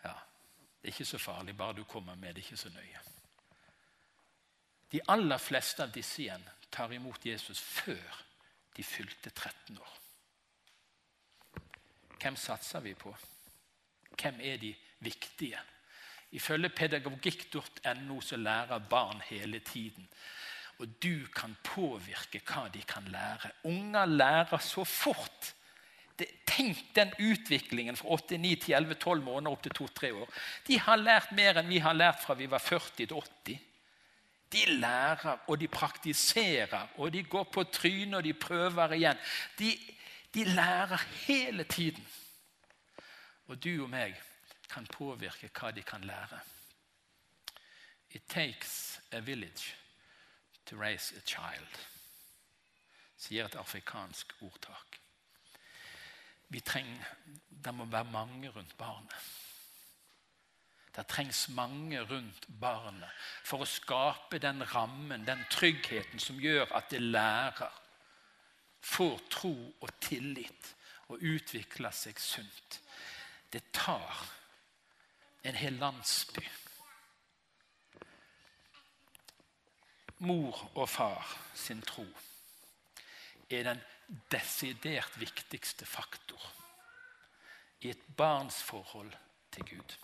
Ja, 0.04 0.16
Det 0.80 0.88
er 0.88 0.94
ikke 0.94 1.04
så 1.04 1.18
farlig, 1.18 1.56
bare 1.56 1.74
du 1.74 1.84
kommer 1.84 2.14
med. 2.14 2.34
Det 2.34 2.42
er 2.42 2.46
ikke 2.46 2.56
så 2.56 2.70
nøye. 2.70 3.00
De 4.92 5.00
aller 5.08 5.38
fleste 5.38 5.82
av 5.82 5.92
disse 5.92 6.22
igjen 6.22 6.44
tar 6.70 6.92
imot 6.92 7.26
Jesus 7.26 7.60
før 7.60 8.22
de 8.76 8.84
fylte 8.84 9.30
13 9.30 9.78
år. 9.78 9.96
Hvem 12.18 12.36
satser 12.36 12.80
vi 12.80 12.94
på? 12.94 13.14
Hvem 14.22 14.40
er 14.40 14.56
de 14.56 14.74
viktige? 15.00 15.60
Ifølge 16.30 16.68
pedagogikk.no 16.68 18.20
så 18.20 18.36
lærer 18.36 18.78
barn 18.78 19.22
hele 19.24 19.58
tiden. 19.58 20.08
Og 20.78 20.88
du 21.02 21.26
kan 21.34 21.56
påvirke 21.64 22.40
hva 22.46 22.68
de 22.72 22.82
kan 22.86 23.06
lære. 23.10 23.50
Unger 23.64 24.04
lærer 24.06 24.58
så 24.58 24.84
fort. 24.84 25.54
Det, 26.18 26.26
tenk 26.46 26.78
den 26.94 27.12
utviklingen 27.22 27.96
fra 27.96 28.08
8, 28.18 28.38
9, 28.38 28.54
10, 28.54 28.72
11, 28.72 28.94
12 28.94 29.22
måneder 29.22 29.52
opp 29.54 29.62
til 29.62 29.74
2-3 29.78 30.12
år. 30.12 30.28
De 30.66 30.78
har 30.78 30.98
lært 30.98 31.32
mer 31.32 31.60
enn 31.60 31.70
vi 31.70 31.80
har 31.82 31.94
lært 31.94 32.22
fra 32.22 32.34
vi 32.34 32.50
var 32.50 32.62
40 32.62 32.94
til 32.98 33.14
80. 33.14 33.58
De 34.52 34.64
lærer, 34.80 35.42
og 35.46 35.60
de 35.60 35.68
praktiserer, 35.68 36.88
og 36.96 37.12
de 37.12 37.22
går 37.22 37.44
på 37.52 37.64
trynet, 37.64 38.14
og 38.14 38.24
de 38.24 38.32
prøver 38.32 38.94
igjen. 38.96 39.18
De, 39.58 39.74
de 40.34 40.44
lærer 40.44 41.04
hele 41.26 41.64
tiden. 41.64 42.06
Og 43.48 43.64
du 43.64 43.82
og 43.82 43.90
meg 43.92 44.16
kan 44.68 44.86
påvirke 44.86 45.50
hva 45.54 45.70
de 45.70 45.82
kan 45.82 46.04
lære. 46.04 46.40
It 48.10 48.22
takes 48.28 49.00
a 49.12 49.20
village 49.20 49.74
to 50.66 50.76
raise 50.76 51.14
a 51.16 51.20
child, 51.26 51.78
sier 53.16 53.44
et 53.44 53.56
afrikansk 53.56 54.34
ordtak. 54.40 55.00
Vi 56.48 56.60
trenger, 56.60 57.04
Det 57.64 57.74
må 57.74 57.84
være 57.84 58.04
mange 58.04 58.48
rundt 58.48 58.76
barnet. 58.78 59.16
Det 60.96 61.06
trengs 61.06 61.48
mange 61.48 62.00
rundt 62.02 62.46
barnet 62.60 63.10
for 63.44 63.62
å 63.62 63.68
skape 63.68 64.38
den 64.38 64.62
rammen, 64.74 65.26
den 65.26 65.44
tryggheten 65.50 66.18
som 66.18 66.38
gjør 66.40 66.72
at 66.74 66.90
det 66.90 67.02
lærer, 67.02 67.70
får 68.80 69.20
tro 69.30 69.52
og 69.80 69.90
tillit 70.00 70.74
og 71.08 71.22
utvikler 71.22 71.90
seg 71.90 72.18
sunt. 72.20 72.80
Det 73.52 73.62
tar 73.72 74.24
en 75.42 75.54
hel 75.54 75.78
landsby. 75.78 76.44
Mor 80.18 80.70
og 80.74 80.88
far 80.88 81.38
sin 81.54 81.82
tro 81.82 82.06
er 83.50 83.62
den 83.70 83.80
desidert 84.32 85.20
viktigste 85.20 85.86
faktor 85.86 86.50
i 87.80 87.92
et 87.94 88.04
barns 88.16 88.62
forhold 88.62 89.12
til 89.54 89.68
Gud 89.70 89.98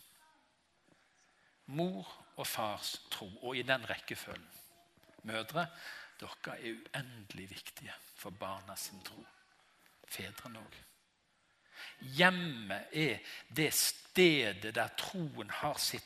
mor 1.67 2.25
og 2.37 2.47
fars 2.47 3.03
tro, 3.11 3.29
og 3.43 3.57
i 3.57 3.63
den 3.63 3.91
rekkefølgen. 3.91 4.49
Mødre, 5.23 5.67
dere 6.21 6.59
er 6.59 6.75
uendelig 6.75 7.51
viktige 7.51 7.93
for 8.17 8.31
barna 8.31 8.77
sin 8.77 9.01
tro. 9.05 9.25
Fedrene 10.09 10.61
òg. 10.61 10.75
Hjemmet 12.15 12.93
er 12.93 13.19
det 13.49 13.73
stedet 13.75 14.04
der 14.17 14.89
troen 14.99 15.51
har 15.51 15.79
sitt 15.79 16.05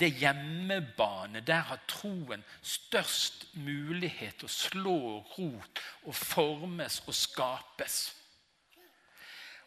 Det 0.00 0.12
hjemmebane. 0.20 1.40
Der 1.40 1.60
har 1.66 1.80
troen 1.88 2.44
størst 2.62 3.48
mulighet 3.54 4.44
å 4.44 4.48
slå 4.48 5.18
rot 5.18 5.80
og 6.06 6.14
formes 6.14 7.00
og 7.06 7.14
skapes. 7.14 8.14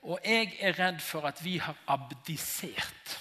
Og 0.03 0.19
jeg 0.23 0.55
er 0.59 0.79
redd 0.79 1.01
for 1.03 1.27
at 1.27 1.43
vi 1.43 1.57
har 1.57 1.75
abdisert 1.87 3.19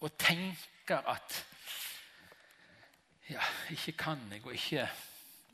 og 0.00 0.18
tenker 0.18 1.04
at 1.08 1.44
ja, 3.28 3.44
ikke 3.70 3.92
kan 3.92 4.20
jeg, 4.32 4.44
og 4.44 4.54
ikke 4.54 4.82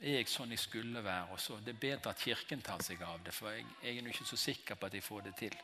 er 0.01 0.19
jeg 0.19 0.27
sånn 0.31 0.51
jeg 0.53 0.59
skulle 0.59 1.03
være. 1.03 1.31
og 1.31 1.39
så 1.39 1.59
Det 1.59 1.75
er 1.75 1.79
bedre 1.79 2.09
at 2.11 2.21
Kirken 2.23 2.61
tar 2.61 2.83
seg 2.83 3.01
av 3.01 3.23
det, 3.25 3.33
for 3.33 3.51
jeg, 3.51 3.65
jeg 3.83 3.97
er 3.97 4.11
ikke 4.11 4.27
så 4.27 4.37
sikker 4.37 4.75
på 4.75 4.85
at 4.85 4.93
jeg 4.93 5.03
får 5.03 5.25
det 5.27 5.35
til. 5.39 5.57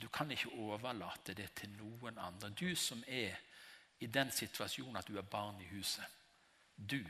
Du 0.00 0.08
kan 0.08 0.30
ikke 0.30 0.52
overlate 0.56 1.34
det 1.34 1.50
til 1.60 1.70
noen 1.76 2.18
andre. 2.18 2.50
Du 2.50 2.74
som 2.76 3.02
er 3.06 3.36
i 4.00 4.06
den 4.06 4.30
situasjonen 4.32 4.96
at 4.96 5.08
du 5.08 5.18
er 5.18 5.28
barn 5.28 5.60
i 5.60 5.68
huset. 5.74 6.04
Du 6.76 7.00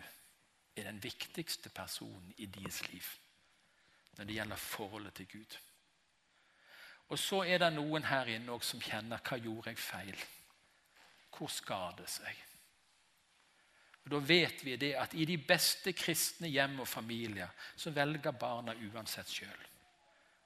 er 0.77 0.83
den 0.89 1.03
viktigste 1.03 1.71
personen 1.71 2.35
i 2.37 2.47
deres 2.47 2.83
liv 2.93 3.17
når 4.19 4.27
det 4.27 4.35
gjelder 4.35 4.57
forholdet 4.57 5.15
til 5.15 5.29
Gud. 5.33 5.57
Og 7.09 7.19
så 7.19 7.43
er 7.47 7.59
det 7.63 7.71
noen 7.73 8.05
her 8.05 8.29
inne 8.35 8.59
som 8.63 8.83
kjenner 8.83 9.23
hva 9.25 9.39
gjorde 9.41 9.73
jeg 9.73 9.81
feil? 9.81 10.25
Hvor 11.35 11.49
skades 11.49 12.21
jeg? 12.27 12.37
Og 14.05 14.11
Da 14.11 14.19
vet 14.19 14.65
vi 14.65 14.77
det 14.77 14.93
at 14.99 15.15
i 15.15 15.25
de 15.25 15.39
beste 15.39 15.93
kristne 15.93 16.49
hjem 16.49 16.81
og 16.81 16.89
familier 16.89 17.49
så 17.77 17.91
velger 17.91 18.33
barna 18.33 18.75
uansett 18.75 19.29
sjøl. 19.29 19.67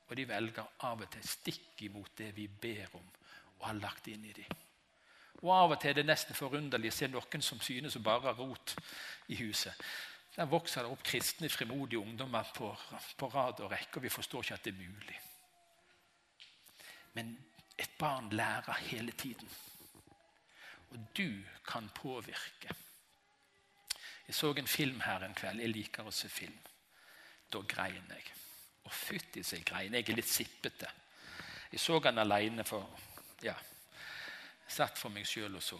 Og 0.08 0.16
de 0.16 0.28
velger 0.28 0.84
av 0.84 1.00
og 1.00 1.10
til 1.10 1.28
stikk 1.28 1.82
imot 1.86 2.12
det 2.18 2.30
vi 2.36 2.48
ber 2.48 2.96
om 2.98 3.06
og 3.58 3.66
har 3.68 3.78
lagt 3.80 4.08
inn 4.12 4.24
i 4.28 4.34
dem. 4.36 4.56
Og 5.44 5.52
Av 5.52 5.74
og 5.74 5.80
til 5.80 5.90
er 5.90 5.98
det 5.98 6.06
nesten 6.06 6.36
forunderlig 6.36 6.92
å 6.92 6.96
se 6.96 7.08
noen 7.08 7.42
som 7.44 7.60
synes 7.60 7.96
å 7.96 8.04
bare 8.04 8.30
ha 8.30 8.34
rot 8.36 8.74
i 9.32 9.38
huset. 9.40 9.76
Der 10.34 10.48
vokser 10.50 10.82
det 10.82 10.90
opp 10.90 11.02
kristne, 11.06 11.48
frimodige 11.48 12.00
ungdommer 12.00 12.48
på, 12.56 12.70
på 13.16 13.28
rad 13.30 13.60
og 13.62 13.70
rekke, 13.70 13.98
og 13.98 14.06
vi 14.06 14.12
forstår 14.12 14.44
ikke 14.44 14.56
at 14.56 14.64
det 14.64 14.72
er 14.74 14.80
mulig. 14.80 15.18
Men 17.14 17.36
et 17.78 17.92
barn 17.98 18.30
lærer 18.30 18.80
hele 18.88 19.12
tiden. 19.12 19.48
Og 20.90 20.98
du 21.16 21.42
kan 21.66 21.90
påvirke. 21.94 22.74
Jeg 24.26 24.34
så 24.34 24.54
en 24.54 24.66
film 24.66 25.00
her 25.00 25.24
en 25.24 25.34
kveld. 25.34 25.60
Jeg 25.60 25.70
liker 25.70 26.06
å 26.08 26.14
se 26.14 26.28
film. 26.28 26.58
Da 27.52 27.60
grein 27.68 28.10
jeg. 28.10 28.32
Og 28.84 28.92
fytti 28.92 29.42
seg 29.46 29.64
grein. 29.66 29.94
Jeg 29.94 30.08
er 30.08 30.18
litt 30.18 30.30
sippete. 30.30 30.90
Jeg 31.72 31.80
så 31.80 31.98
han 32.04 32.20
aleine 32.22 32.64
for 32.64 32.86
ja, 33.42 33.54
Satt 34.74 34.96
for 34.98 35.12
meg 35.12 35.26
sjøl 35.28 35.58
og 35.58 35.62
så. 35.62 35.78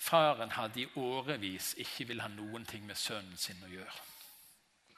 Faren 0.00 0.54
hadde 0.56 0.80
i 0.80 0.86
årevis 0.96 1.74
ikke 1.84 2.06
vil 2.08 2.22
ha 2.24 2.30
noen 2.32 2.64
ting 2.66 2.86
med 2.88 2.96
sønnen 2.96 3.36
sin 3.36 3.60
å 3.66 3.68
gjøre. 3.68 4.06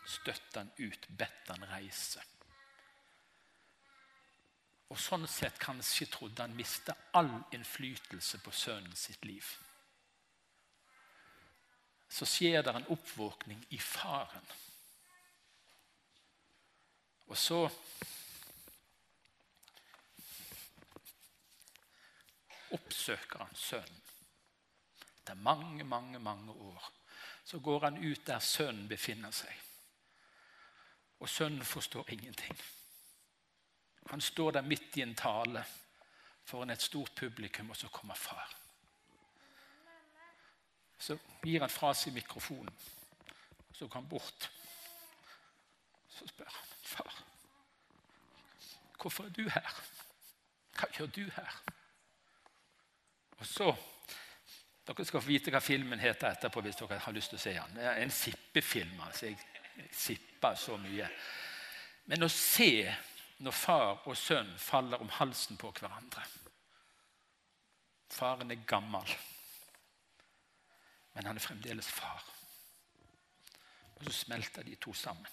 Støtte 0.07 0.63
han 0.63 0.71
ut, 0.79 1.09
bedt 1.19 1.51
han 1.51 1.67
reise. 1.73 2.23
Og 4.95 5.01
sånn 5.01 5.27
sett 5.27 5.59
kanskje 5.59 6.07
trodde 6.15 6.45
han 6.45 6.55
mista 6.55 6.95
all 7.19 7.33
innflytelse 7.57 8.39
på 8.45 8.55
sønnen 8.55 8.97
sitt 8.97 9.27
liv 9.27 9.51
så 12.13 12.29
skjer 12.29 12.61
det 12.63 12.75
en 12.77 12.91
oppvåkning 12.93 13.63
i 13.73 13.79
faren. 13.81 14.49
Og 17.27 17.39
så 17.39 17.61
oppsøker 22.73 23.45
han 23.45 23.55
sønnen. 23.55 24.03
Etter 25.23 25.35
mange, 25.35 25.85
mange, 25.85 26.19
mange 26.19 26.53
år 26.53 26.91
så 27.45 27.59
går 27.59 27.85
han 27.85 27.99
ut 28.05 28.27
der 28.27 28.39
sønnen 28.39 28.89
befinner 28.89 29.31
seg. 29.31 29.53
Og 31.21 31.29
sønnen 31.29 31.65
forstår 31.65 32.11
ingenting. 32.11 32.57
Han 34.11 34.21
står 34.21 34.51
der 34.51 34.67
midt 34.67 34.97
i 34.97 35.03
en 35.03 35.15
tale 35.15 35.65
foran 36.45 36.71
et 36.71 36.83
stort 36.83 37.15
publikum, 37.17 37.71
og 37.71 37.77
så 37.77 37.89
kommer 37.89 38.15
far. 38.15 38.57
Så 40.99 41.19
gir 41.45 41.61
han 41.61 41.71
fra 41.71 41.95
seg 41.95 42.15
mikrofonen. 42.15 42.75
Så 43.73 43.87
går 43.87 44.01
han 44.01 44.09
bort. 44.09 44.51
Så 46.09 46.29
spør 46.29 46.51
han 46.51 46.72
far 46.83 47.23
hvorfor 49.03 49.27
er 49.27 49.35
du 49.35 49.49
her? 49.51 49.71
Hva 50.79 50.87
gjør 50.95 51.09
du 51.11 51.25
her? 51.35 51.57
Og 53.39 53.47
så 53.47 53.73
Dere 54.83 55.05
skal 55.07 55.23
få 55.23 55.31
vite 55.31 55.51
hva 55.55 55.61
filmen 55.63 56.01
heter 56.03 56.33
etterpå 56.35 56.61
hvis 56.63 56.79
dere 56.81 56.97
har 56.99 57.15
lyst 57.15 57.31
til 57.31 57.39
å 57.39 57.43
se 57.43 57.53
den. 57.55 57.75
Det 57.79 57.85
er 57.87 58.01
en 58.03 58.11
sippefilm. 58.11 59.01
altså 59.01 59.29
Jeg, 59.29 59.37
jeg 59.77 59.89
sipper 59.95 60.57
så 60.59 60.75
mye. 60.83 61.07
Men 62.11 62.27
å 62.27 62.31
se 62.35 62.91
når 63.47 63.55
far 63.55 64.09
og 64.11 64.17
sønn 64.19 64.51
faller 64.59 65.03
om 65.03 65.11
halsen 65.19 65.59
på 65.59 65.71
hverandre 65.79 66.27
Faren 68.13 68.51
er 68.51 68.67
gammel 68.69 69.15
men 71.13 71.27
han 71.27 71.37
er 71.37 71.45
fremdeles 71.45 71.89
far. 71.93 72.25
Og 73.97 74.05
Så 74.05 74.13
smelter 74.13 74.63
de 74.63 74.75
to 74.81 74.93
sammen. 74.93 75.27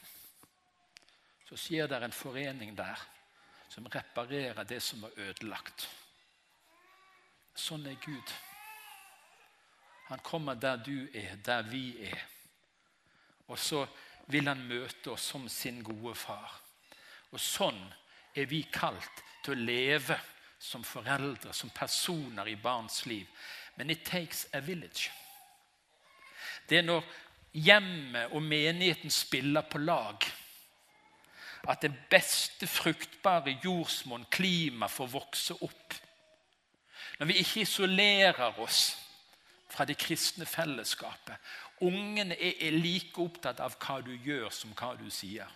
Så 1.50 1.58
skjer 1.58 1.88
det 1.90 1.98
en 2.06 2.14
forening 2.14 2.76
der 2.78 3.00
som 3.70 3.88
reparerer 3.90 4.64
det 4.70 4.80
som 4.86 5.02
var 5.02 5.18
ødelagt. 5.18 5.88
Sånn 7.58 7.88
er 7.90 7.98
Gud. 8.02 8.34
Han 10.10 10.22
kommer 10.26 10.56
der 10.56 10.78
du 10.78 11.10
er, 11.14 11.36
der 11.46 11.66
vi 11.66 11.84
er. 12.06 12.22
Og 13.50 13.58
så 13.58 13.84
vil 14.30 14.48
han 14.48 14.62
møte 14.70 15.12
oss 15.14 15.26
som 15.34 15.48
sin 15.50 15.82
gode 15.84 16.14
far. 16.18 16.54
Og 17.34 17.42
sånn 17.42 17.82
er 18.38 18.46
vi 18.50 18.64
kalt 18.74 19.24
til 19.44 19.56
å 19.56 19.66
leve 19.70 20.18
som 20.60 20.84
foreldre, 20.86 21.54
som 21.54 21.74
personer 21.74 22.50
i 22.50 22.58
barns 22.62 23.06
liv. 23.10 23.26
Men 23.78 23.90
it 23.90 24.06
takes 24.06 24.46
a 24.54 24.62
village. 24.62 25.10
Det 26.70 26.78
er 26.78 26.86
når 26.86 27.06
hjemmet 27.54 28.36
og 28.38 28.44
menigheten 28.46 29.10
spiller 29.14 29.66
på 29.66 29.82
lag. 29.82 30.26
At 31.68 31.82
det 31.82 31.92
beste 32.10 32.68
fruktbare 32.68 33.58
jordsmonn, 33.64 34.26
klima, 34.32 34.88
får 34.88 35.12
vokse 35.12 35.58
opp. 35.64 35.96
Når 37.20 37.26
vi 37.26 37.40
ikke 37.42 37.62
isolerer 37.62 38.60
oss 38.64 38.98
fra 39.70 39.86
det 39.86 39.98
kristne 39.98 40.46
fellesskapet. 40.46 41.36
Ungene 41.82 42.36
er 42.36 42.72
like 42.76 43.22
opptatt 43.22 43.60
av 43.64 43.78
hva 43.80 44.00
du 44.04 44.12
gjør, 44.16 44.50
som 44.52 44.74
hva 44.76 44.96
du 45.00 45.10
sier. 45.14 45.48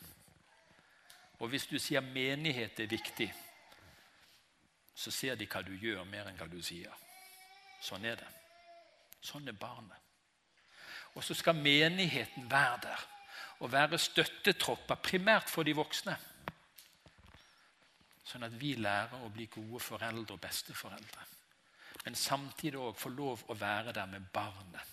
Og 1.41 1.49
hvis 1.51 1.65
du 1.67 1.79
sier 1.81 2.03
menighet 2.05 2.79
er 2.79 2.91
viktig, 2.91 3.27
så 4.95 5.11
ser 5.11 5.35
de 5.35 5.47
hva 5.49 5.63
du 5.65 5.73
gjør, 5.73 6.05
mer 6.05 6.29
enn 6.29 6.37
hva 6.37 6.47
du 6.47 6.61
sier. 6.63 6.93
Sånn 7.83 8.05
er 8.05 8.19
det. 8.21 8.29
Sånn 9.23 9.47
er 9.49 9.57
barnet. 9.57 9.97
Og 11.17 11.23
så 11.25 11.35
skal 11.37 11.57
menigheten 11.57 12.47
være 12.51 12.79
der 12.85 13.09
og 13.63 13.71
være 13.71 13.99
støttetropper, 13.99 14.99
primært 14.99 15.49
for 15.49 15.63
de 15.63 15.75
voksne. 15.75 16.15
Sånn 18.27 18.43
at 18.43 18.55
vi 18.59 18.73
lærer 18.75 19.23
å 19.23 19.31
bli 19.31 19.47
gode 19.51 19.79
foreldre 19.83 20.35
og 20.35 20.41
besteforeldre. 20.43 21.27
Men 22.03 22.17
samtidig 22.19 22.79
òg 22.79 22.99
få 22.99 23.11
lov 23.13 23.45
å 23.47 23.55
være 23.55 23.93
der 23.95 24.09
med 24.11 24.25
barnet. 24.33 24.91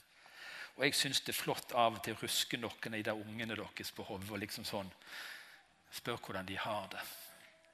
Og 0.76 0.84
jeg 0.86 0.94
syns 0.94 1.22
det 1.26 1.34
er 1.34 1.40
flott 1.40 1.74
av 1.74 1.98
og 1.98 2.04
til 2.04 2.14
å 2.14 2.20
ruske 2.22 2.60
noen 2.60 2.94
i 2.94 3.02
de 3.02 3.14
ungene 3.14 3.58
deres 3.58 3.90
på 3.92 4.06
hodet 4.06 4.30
og 4.30 4.40
liksom 4.42 4.64
sånn 4.64 4.94
Spør 5.90 6.20
hvordan 6.22 6.46
de 6.46 6.54
har 6.54 6.84
det. 6.92 7.00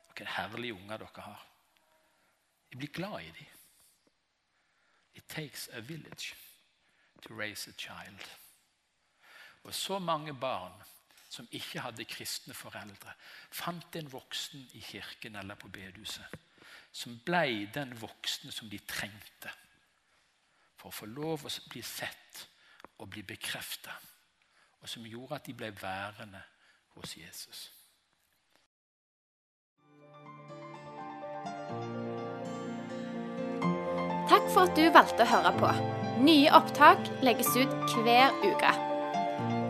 Hvilke 0.07 0.31
herlige 0.39 0.73
unger 0.73 1.03
dere 1.03 1.25
har. 1.27 1.43
Jeg 2.71 2.79
blir 2.81 2.93
glad 2.97 3.27
i 3.27 3.35
dem. 3.37 3.53
It 5.15 5.29
takes 5.29 5.69
a 5.77 5.81
village 5.81 6.33
to 7.21 7.35
raise 7.35 7.69
a 7.69 7.75
child. 7.77 8.25
Og 9.67 9.75
så 9.75 9.99
mange 9.99 10.33
barn 10.35 10.75
som 11.29 11.49
ikke 11.51 11.83
hadde 11.83 12.07
kristne 12.09 12.55
foreldre, 12.55 13.13
fant 13.51 13.97
en 13.99 14.13
voksen 14.13 14.63
i 14.79 14.81
kirken 14.81 15.37
eller 15.37 15.59
på 15.59 15.69
bedehuset 15.75 16.43
som 16.97 17.17
ble 17.25 17.69
den 17.75 17.93
voksne 18.01 18.53
som 18.55 18.71
de 18.73 18.79
trengte 18.89 19.53
for 20.77 20.89
å 20.89 20.97
få 20.97 21.09
lov 21.11 21.45
å 21.45 21.53
bli 21.69 21.83
sett 21.85 22.47
og 23.03 23.11
bli 23.13 23.25
bekrefta, 23.27 23.93
og 24.81 24.89
som 24.89 25.05
gjorde 25.05 25.37
at 25.37 25.49
de 25.49 25.57
ble 25.57 25.69
værende 25.77 26.41
hos 26.97 27.17
Jesus. 27.19 27.67
Takk 34.27 34.49
for 34.53 34.65
at 34.65 34.77
du 34.79 34.89
valgte 34.95 35.27
å 35.27 35.31
høre 35.37 35.55
på. 35.61 35.73
Nye 36.25 36.53
opptak 36.57 37.13
legges 37.25 37.53
ut 37.61 37.97
hver 38.01 38.33
uke. 38.47 38.96